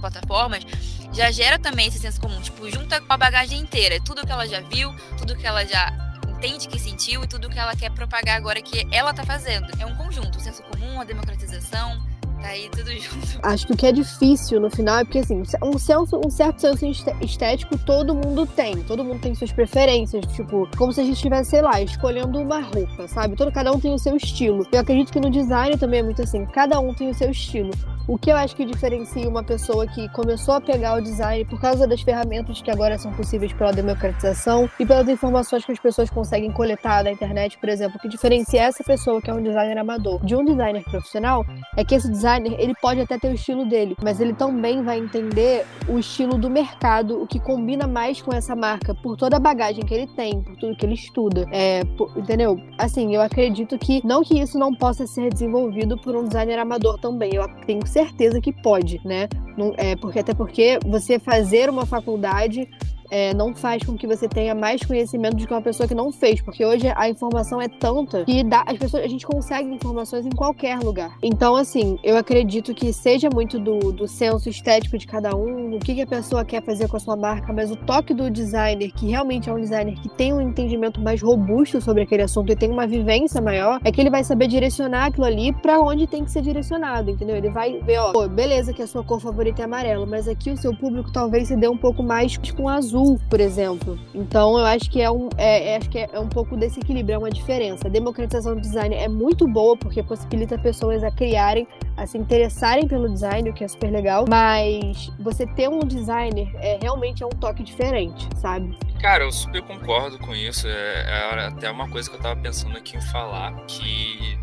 plataformas, 0.00 0.64
já 1.12 1.30
gera 1.30 1.58
também 1.58 1.88
esse 1.88 1.98
senso 1.98 2.20
comum. 2.20 2.40
Tipo, 2.40 2.70
junta 2.70 3.00
com 3.00 3.12
a 3.12 3.16
bagagem 3.16 3.60
inteira. 3.60 4.00
Tudo 4.04 4.26
que 4.26 4.32
ela 4.32 4.46
já 4.46 4.60
viu, 4.60 4.94
tudo 5.16 5.36
que 5.36 5.46
ela 5.46 5.64
já 5.64 5.92
entende 6.38 6.68
que 6.68 6.78
sentiu 6.78 7.24
e 7.24 7.26
tudo 7.26 7.48
que 7.48 7.58
ela 7.58 7.74
quer 7.74 7.90
propagar 7.90 8.36
agora 8.36 8.62
que 8.62 8.86
ela 8.92 9.12
tá 9.12 9.24
fazendo. 9.24 9.66
É 9.78 9.86
um 9.86 9.94
conjunto, 9.96 10.38
o 10.38 10.40
senso 10.40 10.62
comum, 10.62 11.00
a 11.00 11.04
democratização, 11.04 11.98
tá 12.40 12.48
aí 12.48 12.68
tudo 12.70 12.90
junto. 12.96 13.40
Acho 13.42 13.66
que 13.66 13.72
o 13.72 13.76
que 13.76 13.86
é 13.86 13.92
difícil 13.92 14.60
no 14.60 14.70
final 14.70 14.98
é 14.98 15.04
porque, 15.04 15.18
assim, 15.18 15.42
um, 15.62 15.78
senso, 15.78 16.20
um 16.24 16.30
certo 16.30 16.60
senso 16.60 16.86
estético 17.20 17.76
todo 17.78 18.14
mundo 18.14 18.46
tem. 18.46 18.82
Todo 18.84 19.04
mundo 19.04 19.20
tem 19.20 19.34
suas 19.34 19.50
preferências. 19.50 20.24
Tipo, 20.34 20.68
como 20.76 20.92
se 20.92 21.00
a 21.00 21.04
gente 21.04 21.16
estivesse, 21.16 21.50
sei 21.50 21.62
lá, 21.62 21.80
escolhendo 21.82 22.38
uma 22.40 22.60
roupa, 22.60 23.08
sabe? 23.08 23.34
Todo, 23.34 23.50
cada 23.50 23.72
um 23.72 23.80
tem 23.80 23.92
o 23.92 23.98
seu 23.98 24.16
estilo. 24.16 24.64
Eu 24.70 24.80
acredito 24.80 25.12
que 25.12 25.20
no 25.20 25.30
design 25.30 25.76
também 25.76 26.00
é 26.00 26.02
muito 26.04 26.22
assim. 26.22 26.46
Cada 26.46 26.78
um 26.78 26.94
tem 26.94 27.10
o 27.10 27.14
seu 27.14 27.30
estilo. 27.30 27.72
O 28.08 28.16
que 28.16 28.32
eu 28.32 28.36
acho 28.36 28.56
que 28.56 28.64
diferencia 28.64 29.28
uma 29.28 29.44
pessoa 29.44 29.86
que 29.86 30.08
começou 30.08 30.54
a 30.54 30.62
pegar 30.62 30.94
o 30.94 31.02
design 31.02 31.44
por 31.44 31.60
causa 31.60 31.86
das 31.86 32.00
ferramentas 32.00 32.62
que 32.62 32.70
agora 32.70 32.96
são 32.96 33.12
possíveis 33.12 33.52
pela 33.52 33.70
democratização 33.70 34.66
e 34.80 34.86
pelas 34.86 35.06
informações 35.10 35.62
que 35.62 35.72
as 35.72 35.78
pessoas 35.78 36.08
conseguem 36.08 36.50
coletar 36.50 37.02
da 37.02 37.12
internet, 37.12 37.58
por 37.58 37.68
exemplo, 37.68 37.98
o 37.98 38.00
que 38.00 38.08
diferencia 38.08 38.62
essa 38.62 38.82
pessoa 38.82 39.20
que 39.20 39.28
é 39.28 39.34
um 39.34 39.42
designer 39.42 39.76
amador 39.76 40.24
de 40.24 40.34
um 40.34 40.42
designer 40.42 40.82
profissional 40.84 41.44
é 41.76 41.84
que 41.84 41.94
esse 41.94 42.10
designer 42.10 42.58
ele 42.58 42.72
pode 42.80 42.98
até 43.02 43.18
ter 43.18 43.28
o 43.28 43.34
estilo 43.34 43.66
dele, 43.66 43.94
mas 44.02 44.22
ele 44.22 44.32
também 44.32 44.82
vai 44.82 44.98
entender 44.98 45.66
o 45.86 45.98
estilo 45.98 46.38
do 46.38 46.48
mercado, 46.48 47.22
o 47.22 47.26
que 47.26 47.38
combina 47.38 47.86
mais 47.86 48.22
com 48.22 48.32
essa 48.32 48.56
marca, 48.56 48.94
por 48.94 49.18
toda 49.18 49.36
a 49.36 49.40
bagagem 49.40 49.84
que 49.84 49.92
ele 49.92 50.06
tem, 50.06 50.40
por 50.40 50.56
tudo 50.56 50.74
que 50.74 50.86
ele 50.86 50.94
estuda, 50.94 51.44
é, 51.52 51.84
por, 51.84 52.10
entendeu? 52.16 52.58
Assim, 52.78 53.14
eu 53.14 53.20
acredito 53.20 53.76
que 53.76 54.00
não 54.02 54.22
que 54.22 54.40
isso 54.40 54.58
não 54.58 54.74
possa 54.74 55.06
ser 55.06 55.30
desenvolvido 55.30 55.98
por 55.98 56.16
um 56.16 56.24
designer 56.24 56.58
amador 56.58 56.98
também. 56.98 57.34
Eu 57.34 57.46
tenho 57.66 57.86
certeza 57.86 57.97
certeza 57.98 58.40
que 58.40 58.52
pode, 58.52 59.00
né? 59.04 59.28
Não, 59.56 59.74
é, 59.76 59.96
porque, 59.96 60.20
até 60.20 60.32
porque 60.32 60.78
você 60.86 61.18
fazer 61.18 61.68
uma 61.68 61.84
faculdade 61.84 62.68
é, 63.10 63.34
não 63.34 63.54
faz 63.54 63.82
com 63.82 63.96
que 63.96 64.06
você 64.06 64.28
tenha 64.28 64.54
mais 64.54 64.82
conhecimento 64.82 65.36
do 65.36 65.46
que 65.46 65.52
uma 65.52 65.62
pessoa 65.62 65.88
que 65.88 65.94
não 65.94 66.12
fez, 66.12 66.40
porque 66.40 66.64
hoje 66.64 66.92
a 66.94 67.08
informação 67.08 67.60
é 67.60 67.68
tanta 67.68 68.24
que 68.24 68.42
dá, 68.44 68.64
as 68.66 68.76
pessoas, 68.76 69.04
a 69.04 69.08
gente 69.08 69.26
consegue 69.26 69.68
informações 69.68 70.26
em 70.26 70.30
qualquer 70.30 70.78
lugar. 70.78 71.16
Então, 71.22 71.56
assim, 71.56 71.98
eu 72.02 72.16
acredito 72.16 72.74
que 72.74 72.92
seja 72.92 73.28
muito 73.32 73.58
do, 73.58 73.92
do 73.92 74.06
senso 74.06 74.48
estético 74.48 74.98
de 74.98 75.06
cada 75.06 75.34
um, 75.34 75.76
o 75.76 75.78
que, 75.78 75.94
que 75.94 76.02
a 76.02 76.06
pessoa 76.06 76.44
quer 76.44 76.62
fazer 76.62 76.88
com 76.88 76.96
a 76.96 77.00
sua 77.00 77.16
marca, 77.16 77.52
mas 77.52 77.70
o 77.70 77.76
toque 77.76 78.12
do 78.12 78.30
designer, 78.30 78.90
que 78.92 79.06
realmente 79.06 79.48
é 79.48 79.52
um 79.52 79.60
designer 79.60 79.94
que 80.00 80.08
tem 80.08 80.32
um 80.32 80.40
entendimento 80.40 81.00
mais 81.00 81.22
robusto 81.22 81.80
sobre 81.80 82.02
aquele 82.02 82.22
assunto 82.22 82.52
e 82.52 82.56
tem 82.56 82.70
uma 82.70 82.86
vivência 82.86 83.40
maior, 83.40 83.80
é 83.84 83.92
que 83.92 84.00
ele 84.00 84.10
vai 84.10 84.24
saber 84.24 84.46
direcionar 84.46 85.06
aquilo 85.06 85.26
ali 85.26 85.52
para 85.52 85.80
onde 85.80 86.06
tem 86.06 86.24
que 86.24 86.30
ser 86.30 86.42
direcionado, 86.42 87.10
entendeu? 87.10 87.36
Ele 87.36 87.50
vai 87.50 87.80
ver, 87.80 87.98
ó, 87.98 88.28
beleza 88.28 88.72
que 88.72 88.82
a 88.82 88.86
sua 88.86 89.02
cor 89.02 89.20
favorita 89.20 89.62
é 89.62 89.64
amarelo, 89.64 90.06
mas 90.06 90.28
aqui 90.28 90.50
o 90.50 90.56
seu 90.56 90.76
público 90.76 91.12
talvez 91.12 91.48
se 91.48 91.56
dê 91.56 91.68
um 91.68 91.76
pouco 91.76 92.02
mais 92.02 92.36
com 92.56 92.68
azul 92.68 92.97
por 93.28 93.40
exemplo. 93.40 93.98
Então 94.14 94.58
eu 94.58 94.64
acho 94.64 94.90
que 94.90 95.00
é 95.00 95.10
um, 95.10 95.28
é, 95.36 95.72
é, 95.72 95.76
acho 95.76 95.88
que 95.90 95.98
é 95.98 96.18
um 96.18 96.28
pouco 96.28 96.56
desse 96.56 96.80
equilíbrio, 96.80 97.14
é 97.14 97.18
uma 97.18 97.30
diferença. 97.30 97.86
A 97.86 97.90
democratização 97.90 98.54
do 98.54 98.60
design 98.60 98.94
é 98.94 99.08
muito 99.08 99.46
boa 99.46 99.76
porque 99.76 100.02
possibilita 100.02 100.58
pessoas 100.58 101.02
a 101.04 101.10
criarem, 101.10 101.66
a 101.96 102.06
se 102.06 102.18
interessarem 102.18 102.86
pelo 102.86 103.08
design, 103.08 103.50
o 103.50 103.52
que 103.52 103.64
é 103.64 103.68
super 103.68 103.90
legal. 103.90 104.24
Mas 104.28 105.10
você 105.18 105.46
ter 105.46 105.68
um 105.68 105.80
designer 105.80 106.50
é 106.56 106.78
realmente 106.80 107.22
é 107.22 107.26
um 107.26 107.30
toque 107.30 107.62
diferente, 107.62 108.28
sabe? 108.36 108.76
Cara, 109.00 109.24
eu 109.24 109.32
super 109.32 109.62
concordo 109.62 110.18
com 110.18 110.34
isso. 110.34 110.66
É, 110.66 111.40
é 111.40 111.46
até 111.46 111.70
uma 111.70 111.88
coisa 111.88 112.08
que 112.10 112.16
eu 112.16 112.20
tava 112.20 112.40
pensando 112.40 112.76
aqui 112.76 112.96
em 112.96 113.02
falar, 113.02 113.54
que 113.66 114.38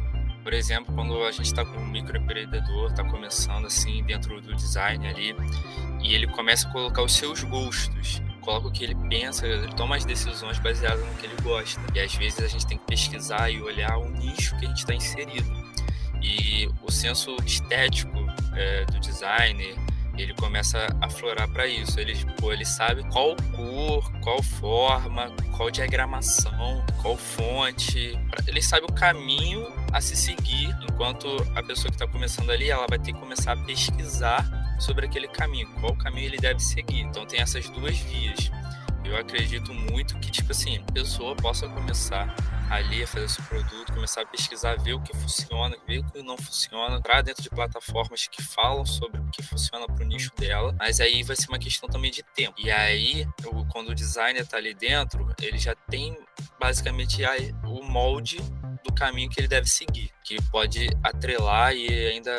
por 0.45 0.53
exemplo, 0.53 0.93
quando 0.93 1.23
a 1.23 1.31
gente 1.31 1.47
está 1.47 1.65
com 1.65 1.75
um 1.75 1.87
microempreendedor, 1.87 2.91
está 2.91 3.03
começando 3.03 3.65
assim 3.65 4.03
dentro 4.03 4.39
do 4.41 4.53
design 4.53 5.07
ali, 5.07 5.35
e 6.03 6.13
ele 6.13 6.27
começa 6.27 6.67
a 6.67 6.71
colocar 6.71 7.01
os 7.01 7.15
seus 7.15 7.43
gostos 7.43 8.21
coloca 8.45 8.67
o 8.67 8.71
que 8.71 8.83
ele 8.83 8.95
pensa, 9.09 9.45
ele 9.45 9.73
toma 9.73 9.95
as 9.97 10.05
decisões 10.05 10.59
baseadas 10.59 11.03
no 11.03 11.13
que 11.15 11.25
ele 11.25 11.35
gosta. 11.41 11.81
E 11.93 11.99
às 11.99 12.13
vezes 12.13 12.39
a 12.39 12.47
gente 12.47 12.67
tem 12.67 12.77
que 12.77 12.85
pesquisar 12.85 13.49
e 13.49 13.61
olhar 13.61 13.97
o 13.97 14.07
nicho 14.07 14.57
que 14.57 14.65
a 14.65 14.69
gente 14.69 14.77
está 14.77 14.93
inserido. 14.93 15.65
E 16.21 16.69
o 16.81 16.91
senso 16.91 17.35
estético 17.45 18.17
é, 18.55 18.85
do 18.85 18.99
designer, 18.99 19.75
ele 20.17 20.33
começa 20.35 20.87
a 21.01 21.09
florar 21.09 21.47
para 21.49 21.67
isso. 21.67 21.99
Ele, 21.99 22.13
ele 22.43 22.65
sabe 22.65 23.03
qual 23.09 23.35
cor, 23.55 24.11
qual 24.21 24.41
forma, 24.41 25.29
qual 25.57 25.69
diagramação, 25.69 26.85
qual 27.01 27.17
fonte. 27.17 28.17
Ele 28.47 28.61
sabe 28.61 28.85
o 28.85 28.93
caminho 28.93 29.67
a 29.91 29.99
se 29.99 30.15
seguir, 30.15 30.75
enquanto 30.89 31.27
a 31.55 31.63
pessoa 31.63 31.89
que 31.89 31.95
está 31.95 32.07
começando 32.07 32.49
ali, 32.51 32.69
ela 32.69 32.85
vai 32.87 32.99
ter 32.99 33.11
que 33.13 33.19
começar 33.19 33.53
a 33.53 33.57
pesquisar 33.57 34.64
sobre 34.79 35.05
aquele 35.05 35.27
caminho, 35.27 35.67
qual 35.79 35.95
caminho 35.95 36.27
ele 36.27 36.37
deve 36.37 36.59
seguir. 36.59 37.01
Então 37.01 37.25
tem 37.25 37.41
essas 37.41 37.69
duas 37.69 37.97
vias. 37.97 38.51
Eu 39.03 39.15
acredito 39.17 39.71
muito 39.71 40.17
que, 40.17 40.31
tipo 40.31 40.51
assim, 40.51 40.79
a 40.79 40.91
pessoa 40.91 41.35
possa 41.35 41.69
começar 41.69 42.35
a 42.67 43.07
fazer 43.07 43.29
seu 43.29 43.43
produto, 43.43 43.93
começar 43.93 44.21
a 44.23 44.25
pesquisar, 44.25 44.75
ver 44.77 44.93
o 44.93 44.99
que 44.99 45.15
funciona, 45.15 45.77
ver 45.87 45.99
o 45.99 46.03
que 46.05 46.23
não 46.23 46.35
funciona, 46.35 46.95
entrar 46.97 47.21
dentro 47.21 47.43
de 47.43 47.49
plataformas 47.51 48.25
que 48.25 48.41
falam 48.41 48.83
sobre 48.83 49.21
o 49.21 49.29
que 49.29 49.43
funciona 49.43 49.85
para 49.85 50.03
o 50.03 50.07
nicho 50.07 50.31
dela, 50.35 50.75
mas 50.79 50.99
aí 50.99 51.21
vai 51.21 51.35
ser 51.35 51.47
uma 51.49 51.59
questão 51.59 51.87
também 51.87 52.09
de 52.09 52.23
tempo. 52.35 52.55
E 52.57 52.71
aí, 52.71 53.27
quando 53.71 53.89
o 53.89 53.95
designer 53.95 54.41
está 54.41 54.57
ali 54.57 54.73
dentro, 54.73 55.31
ele 55.39 55.59
já 55.59 55.75
tem 55.87 56.17
basicamente 56.59 57.21
o 57.63 57.83
molde 57.83 58.37
do 58.83 58.91
caminho 58.91 59.29
que 59.29 59.39
ele 59.39 59.47
deve 59.47 59.67
seguir, 59.67 60.09
que 60.23 60.41
pode 60.49 60.89
atrelar 61.03 61.75
e 61.75 61.87
ainda 62.07 62.35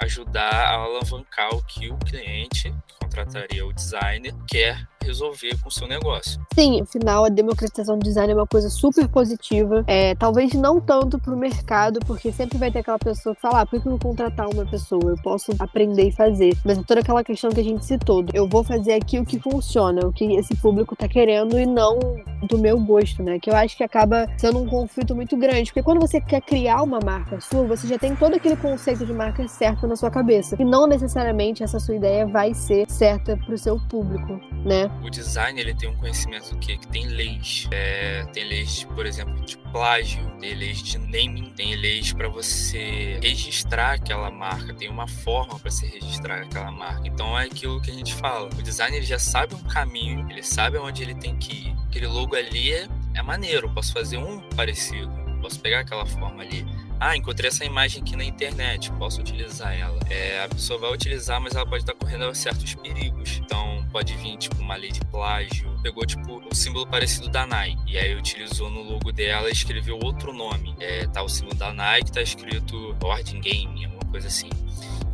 ajudar 0.00 0.52
a 0.52 0.74
alavancar 0.74 1.54
o 1.54 1.62
que 1.64 1.90
o 1.90 1.96
cliente 1.98 2.74
que 2.86 2.94
contrataria 3.00 3.66
o 3.66 3.72
designer 3.72 4.34
quer 4.46 4.86
resolver 5.02 5.56
com 5.62 5.68
o 5.68 5.72
seu 5.72 5.88
negócio. 5.88 6.40
Sim, 6.54 6.82
afinal, 6.82 7.24
a 7.24 7.28
democratização 7.28 7.98
do 7.98 8.04
design 8.04 8.32
é 8.32 8.36
uma 8.36 8.46
coisa 8.46 8.68
super 8.68 9.08
positiva. 9.08 9.82
É, 9.86 10.14
talvez 10.14 10.52
não 10.52 10.80
tanto 10.80 11.18
para 11.18 11.34
o 11.34 11.38
mercado, 11.38 11.98
porque 12.06 12.30
sempre 12.30 12.58
vai 12.58 12.70
ter 12.70 12.80
aquela 12.80 12.98
pessoa 12.98 13.34
que 13.34 13.40
fala, 13.40 13.62
ah, 13.62 13.66
por 13.66 13.80
que 13.80 13.88
eu 13.88 13.92
vou 13.92 13.98
contratar 13.98 14.48
uma 14.48 14.66
pessoa? 14.66 15.02
Eu 15.04 15.16
posso 15.22 15.52
aprender 15.58 16.08
e 16.08 16.12
fazer. 16.12 16.56
Mas 16.64 16.78
é 16.78 16.82
toda 16.82 17.00
aquela 17.00 17.24
questão 17.24 17.50
que 17.50 17.60
a 17.60 17.64
gente 17.64 17.84
citou. 17.84 18.24
Eu 18.34 18.46
vou 18.46 18.62
fazer 18.62 18.94
aqui 18.94 19.18
o 19.18 19.24
que 19.24 19.38
funciona, 19.40 20.06
o 20.06 20.12
que 20.12 20.34
esse 20.34 20.54
público 20.56 20.94
está 20.94 21.08
querendo 21.08 21.58
e 21.58 21.64
não 21.64 21.98
do 22.42 22.58
meu 22.58 22.78
gosto, 22.78 23.22
né? 23.22 23.38
Que 23.38 23.50
eu 23.50 23.56
acho 23.56 23.76
que 23.76 23.82
acaba 23.82 24.28
sendo 24.36 24.58
um 24.58 24.66
conflito 24.66 25.14
muito 25.14 25.36
grande. 25.36 25.70
Porque 25.70 25.82
quando 25.82 26.00
você 26.00 26.20
quer 26.20 26.40
criar 26.40 26.82
uma 26.82 27.00
marca 27.00 27.40
sua, 27.40 27.64
você 27.64 27.86
já 27.86 27.98
tem 27.98 28.14
todo 28.14 28.34
aquele 28.34 28.56
conceito 28.56 29.04
de 29.04 29.12
marca 29.12 29.46
certo 29.48 29.86
na 29.86 29.96
sua 29.96 30.10
cabeça. 30.10 30.56
E 30.58 30.64
não 30.64 30.86
necessariamente 30.86 31.62
essa 31.62 31.78
sua 31.78 31.96
ideia 31.96 32.26
vai 32.26 32.54
ser 32.54 32.90
certa 32.90 33.36
para 33.36 33.54
o 33.54 33.58
seu 33.58 33.78
público, 33.88 34.40
né? 34.64 34.90
O 35.04 35.10
design 35.10 35.60
ele 35.60 35.74
tem 35.74 35.88
um 35.88 35.96
conhecimento 35.96 36.56
quê? 36.58 36.76
Que 36.76 36.88
tem 36.88 37.06
leis. 37.06 37.68
É, 37.72 38.24
tem 38.32 38.44
leis, 38.48 38.84
por 38.94 39.06
exemplo, 39.06 39.34
de 39.44 39.56
plágio, 39.70 40.28
tem 40.40 40.54
leis 40.54 40.82
de 40.82 40.98
naming, 40.98 41.52
tem 41.56 41.74
leis 41.74 42.12
para 42.12 42.28
você 42.28 43.18
registrar 43.22 43.92
aquela 43.92 44.30
marca, 44.30 44.74
tem 44.74 44.88
uma 44.88 45.06
forma 45.06 45.58
para 45.58 45.70
se 45.70 45.86
registrar 45.86 46.42
aquela 46.42 46.70
marca. 46.70 47.06
Então 47.06 47.38
é 47.38 47.44
aquilo 47.44 47.80
que 47.80 47.90
a 47.90 47.94
gente 47.94 48.14
fala. 48.14 48.48
O 48.48 48.62
design 48.62 48.96
ele 48.96 49.06
já 49.06 49.18
sabe 49.18 49.54
um 49.54 49.62
caminho, 49.62 50.26
ele 50.30 50.42
sabe 50.42 50.78
onde 50.78 51.02
ele 51.02 51.14
tem 51.14 51.36
que 51.36 51.68
ir. 51.68 51.76
Aquele 51.86 52.06
logo 52.06 52.36
ali 52.36 52.72
é, 52.72 52.88
é 53.14 53.22
maneiro, 53.22 53.70
posso 53.70 53.92
fazer 53.92 54.18
um 54.18 54.40
parecido, 54.56 55.10
posso 55.40 55.60
pegar 55.60 55.80
aquela 55.80 56.06
forma 56.06 56.42
ali 56.42 56.66
ah, 57.00 57.16
encontrei 57.16 57.48
essa 57.48 57.64
imagem 57.64 58.02
aqui 58.02 58.16
na 58.16 58.24
internet, 58.24 58.90
posso 58.92 59.20
utilizar 59.20 59.72
ela. 59.72 59.98
É, 60.10 60.42
a 60.44 60.48
pessoa 60.48 60.78
vai 60.80 60.92
utilizar, 60.92 61.40
mas 61.40 61.54
ela 61.54 61.64
pode 61.64 61.82
estar 61.82 61.94
correndo 61.94 62.34
certos 62.34 62.74
perigos. 62.74 63.38
Então, 63.38 63.86
pode 63.92 64.14
vir, 64.16 64.36
tipo, 64.36 64.56
uma 64.60 64.74
lei 64.74 64.90
de 64.90 65.00
plágio. 65.06 65.68
Pegou, 65.82 66.04
tipo, 66.04 66.42
um 66.44 66.54
símbolo 66.54 66.86
parecido 66.86 67.28
da 67.28 67.46
Nike. 67.46 67.80
E 67.86 67.98
aí 67.98 68.16
utilizou 68.16 68.68
no 68.70 68.82
logo 68.82 69.12
dela 69.12 69.48
e 69.48 69.52
escreveu 69.52 69.98
outro 70.02 70.32
nome. 70.32 70.74
É, 70.80 71.06
tá 71.06 71.22
o 71.22 71.28
símbolo 71.28 71.54
da 71.54 71.72
Nike, 71.72 72.10
tá 72.10 72.20
escrito 72.20 72.94
Boarding 72.94 73.40
Game, 73.40 73.84
alguma 73.84 74.04
coisa 74.10 74.26
assim. 74.26 74.50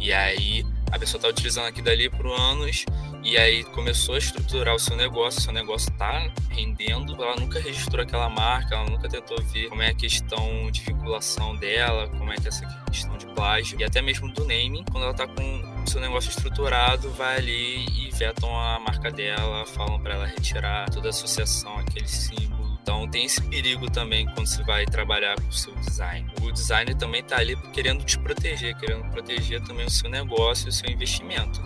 E 0.00 0.12
aí 0.12 0.64
a 0.94 0.98
pessoa 0.98 1.20
tá 1.20 1.28
utilizando 1.28 1.66
aquilo 1.66 1.86
dali 1.86 2.08
por 2.08 2.26
anos 2.26 2.84
e 3.24 3.36
aí 3.36 3.64
começou 3.64 4.14
a 4.14 4.18
estruturar 4.18 4.76
o 4.76 4.78
seu 4.78 4.96
negócio, 4.96 5.40
seu 5.40 5.52
negócio 5.52 5.90
está 5.90 6.30
rendendo, 6.50 7.20
ela 7.20 7.34
nunca 7.34 7.58
registrou 7.58 8.02
aquela 8.02 8.28
marca, 8.28 8.76
ela 8.76 8.88
nunca 8.88 9.08
tentou 9.08 9.36
ver 9.42 9.68
como 9.68 9.82
é 9.82 9.88
a 9.88 9.94
questão 9.94 10.70
de 10.70 10.82
vinculação 10.82 11.56
dela, 11.56 12.06
como 12.10 12.32
é 12.32 12.36
que 12.36 12.44
é 12.44 12.48
essa 12.48 12.64
questão 12.88 13.16
de 13.16 13.26
plágio 13.26 13.80
e 13.80 13.82
até 13.82 14.00
mesmo 14.00 14.32
do 14.32 14.42
naming, 14.42 14.84
quando 14.92 15.02
ela 15.02 15.12
está 15.12 15.26
com 15.26 15.82
o 15.84 15.90
seu 15.90 16.00
negócio 16.00 16.28
estruturado, 16.28 17.10
vai 17.10 17.38
ali 17.38 17.86
e 17.86 18.10
vetam 18.12 18.56
a 18.56 18.78
marca 18.78 19.10
dela, 19.10 19.66
falam 19.66 20.00
para 20.00 20.14
ela 20.14 20.26
retirar 20.26 20.88
toda 20.90 21.08
a 21.08 21.10
associação, 21.10 21.76
aquele 21.78 22.06
símbolo. 22.06 22.53
Então 22.84 23.08
tem 23.08 23.24
esse 23.24 23.40
perigo 23.40 23.90
também 23.90 24.26
quando 24.26 24.46
você 24.46 24.62
vai 24.62 24.84
trabalhar 24.84 25.36
com 25.36 25.48
o 25.48 25.52
seu 25.52 25.74
design. 25.76 26.30
O 26.42 26.52
designer 26.52 26.94
também 26.94 27.22
está 27.22 27.38
ali 27.38 27.56
querendo 27.72 28.04
te 28.04 28.18
proteger, 28.18 28.76
querendo 28.76 29.10
proteger 29.10 29.62
também 29.62 29.86
o 29.86 29.90
seu 29.90 30.10
negócio 30.10 30.66
e 30.66 30.68
o 30.68 30.72
seu 30.72 30.90
investimento. 30.90 31.62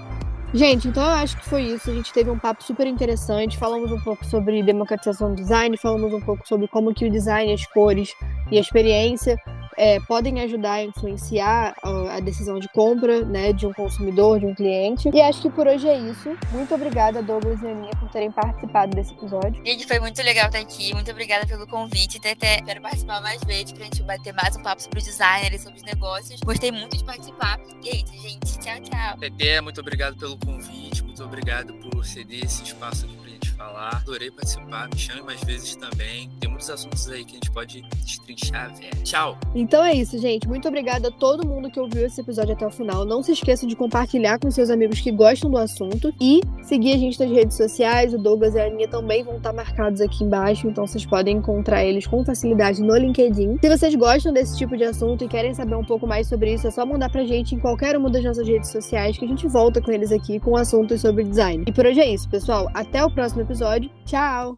Gente, 0.54 0.86
então 0.86 1.02
eu 1.02 1.16
acho 1.16 1.36
que 1.36 1.44
foi 1.44 1.62
isso. 1.62 1.90
A 1.90 1.94
gente 1.94 2.12
teve 2.12 2.30
um 2.30 2.38
papo 2.38 2.62
super 2.62 2.86
interessante. 2.86 3.58
Falamos 3.58 3.90
um 3.90 3.98
pouco 4.00 4.24
sobre 4.24 4.62
democratização 4.62 5.34
do 5.34 5.42
design, 5.42 5.76
falamos 5.76 6.14
um 6.14 6.20
pouco 6.20 6.46
sobre 6.46 6.68
como 6.68 6.94
que 6.94 7.04
o 7.04 7.10
design, 7.10 7.52
as 7.52 7.66
cores 7.66 8.14
e 8.52 8.56
a 8.56 8.60
experiência 8.60 9.36
é, 9.78 10.00
podem 10.00 10.40
ajudar 10.40 10.72
a 10.72 10.84
influenciar 10.84 11.74
a 12.10 12.18
decisão 12.18 12.58
de 12.58 12.68
compra 12.68 13.24
né, 13.24 13.52
de 13.52 13.64
um 13.64 13.72
consumidor, 13.72 14.40
de 14.40 14.46
um 14.46 14.54
cliente. 14.54 15.08
E 15.14 15.20
acho 15.20 15.40
que 15.40 15.50
por 15.50 15.68
hoje 15.68 15.88
é 15.88 15.96
isso. 15.96 16.36
Muito 16.50 16.74
obrigada, 16.74 17.22
Douglas 17.22 17.62
e 17.62 17.66
Aninha, 17.66 17.92
por 17.98 18.08
terem 18.10 18.30
participado 18.32 18.94
desse 18.94 19.12
episódio. 19.12 19.64
Gente, 19.64 19.86
foi 19.86 20.00
muito 20.00 20.20
legal 20.22 20.46
estar 20.46 20.58
aqui. 20.58 20.92
Muito 20.92 21.10
obrigada 21.10 21.46
pelo 21.46 21.66
convite. 21.66 22.18
Até 22.18 22.60
quero 22.60 22.82
participar 22.82 23.20
mais 23.20 23.42
vezes 23.44 23.72
pra 23.72 23.84
gente 23.84 24.02
bater 24.02 24.34
mais 24.34 24.56
um 24.56 24.62
papo 24.62 24.82
sobre 24.82 24.98
o 24.98 25.02
design 25.02 25.54
e 25.54 25.58
sobre 25.58 25.78
os 25.78 25.84
negócios. 25.84 26.40
Gostei 26.40 26.72
muito 26.72 26.96
de 26.96 27.04
participar. 27.04 27.60
E 27.82 27.88
é 27.88 27.96
isso, 27.96 28.18
gente. 28.20 28.58
Tchau, 28.58 28.80
tchau. 28.80 29.18
Tete, 29.18 29.60
muito 29.60 29.80
obrigado 29.80 30.16
pelo 30.16 30.36
convite. 30.38 31.04
Muito 31.04 31.22
obrigado 31.22 31.72
por 31.74 32.04
ceder 32.04 32.44
esse 32.44 32.64
espaço 32.64 33.04
aqui 33.04 33.16
pra 33.16 33.27
gente 33.40 33.50
falar. 33.52 33.96
Adorei 33.96 34.30
participar. 34.30 34.88
Me 34.88 34.98
chame 34.98 35.22
mais 35.22 35.42
vezes 35.44 35.76
também. 35.76 36.30
Tem 36.40 36.48
muitos 36.48 36.68
assuntos 36.70 37.08
aí 37.08 37.24
que 37.24 37.32
a 37.32 37.34
gente 37.34 37.50
pode 37.50 37.82
destrinchar, 38.04 38.74
velho. 38.74 39.02
Tchau. 39.02 39.38
Então 39.54 39.84
é 39.84 39.94
isso, 39.94 40.18
gente. 40.18 40.48
Muito 40.48 40.66
obrigada 40.68 41.08
a 41.08 41.10
todo 41.10 41.46
mundo 41.46 41.70
que 41.70 41.80
ouviu 41.80 42.06
esse 42.06 42.20
episódio 42.20 42.54
até 42.54 42.66
o 42.66 42.70
final. 42.70 43.04
Não 43.04 43.22
se 43.22 43.32
esqueçam 43.32 43.68
de 43.68 43.76
compartilhar 43.76 44.38
com 44.38 44.50
seus 44.50 44.70
amigos 44.70 45.00
que 45.00 45.10
gostam 45.10 45.50
do 45.50 45.56
assunto 45.56 46.12
e 46.20 46.40
seguir 46.62 46.92
a 46.92 46.98
gente 46.98 47.18
nas 47.18 47.30
redes 47.30 47.56
sociais. 47.56 48.12
O 48.12 48.18
Douglas 48.18 48.54
e 48.54 48.60
a 48.60 48.66
Aninha 48.66 48.88
também 48.88 49.22
vão 49.22 49.36
estar 49.36 49.52
marcados 49.52 50.00
aqui 50.00 50.24
embaixo, 50.24 50.68
então 50.68 50.86
vocês 50.86 51.06
podem 51.06 51.36
encontrar 51.36 51.84
eles 51.84 52.06
com 52.06 52.24
facilidade 52.24 52.82
no 52.82 52.96
LinkedIn. 52.96 53.58
Se 53.60 53.68
vocês 53.68 53.94
gostam 53.94 54.32
desse 54.32 54.56
tipo 54.56 54.76
de 54.76 54.84
assunto 54.84 55.24
e 55.24 55.28
querem 55.28 55.54
saber 55.54 55.76
um 55.76 55.84
pouco 55.84 56.06
mais 56.06 56.26
sobre 56.26 56.54
isso, 56.54 56.66
é 56.66 56.70
só 56.70 56.84
mandar 56.84 57.10
pra 57.10 57.24
gente 57.24 57.54
em 57.54 57.58
qualquer 57.58 57.96
uma 57.96 58.10
das 58.10 58.24
nossas 58.24 58.46
redes 58.46 58.70
sociais 58.70 59.16
que 59.16 59.24
a 59.24 59.28
gente 59.28 59.46
volta 59.46 59.80
com 59.80 59.90
eles 59.90 60.12
aqui 60.12 60.38
com 60.40 60.56
assuntos 60.56 61.00
sobre 61.00 61.24
design. 61.24 61.64
E 61.66 61.72
por 61.72 61.86
hoje 61.86 62.00
é 62.00 62.12
isso, 62.12 62.28
pessoal. 62.28 62.68
Até 62.74 63.04
o 63.04 63.10
próximo 63.28 63.42
episódio. 63.42 63.90
Tchau! 64.04 64.56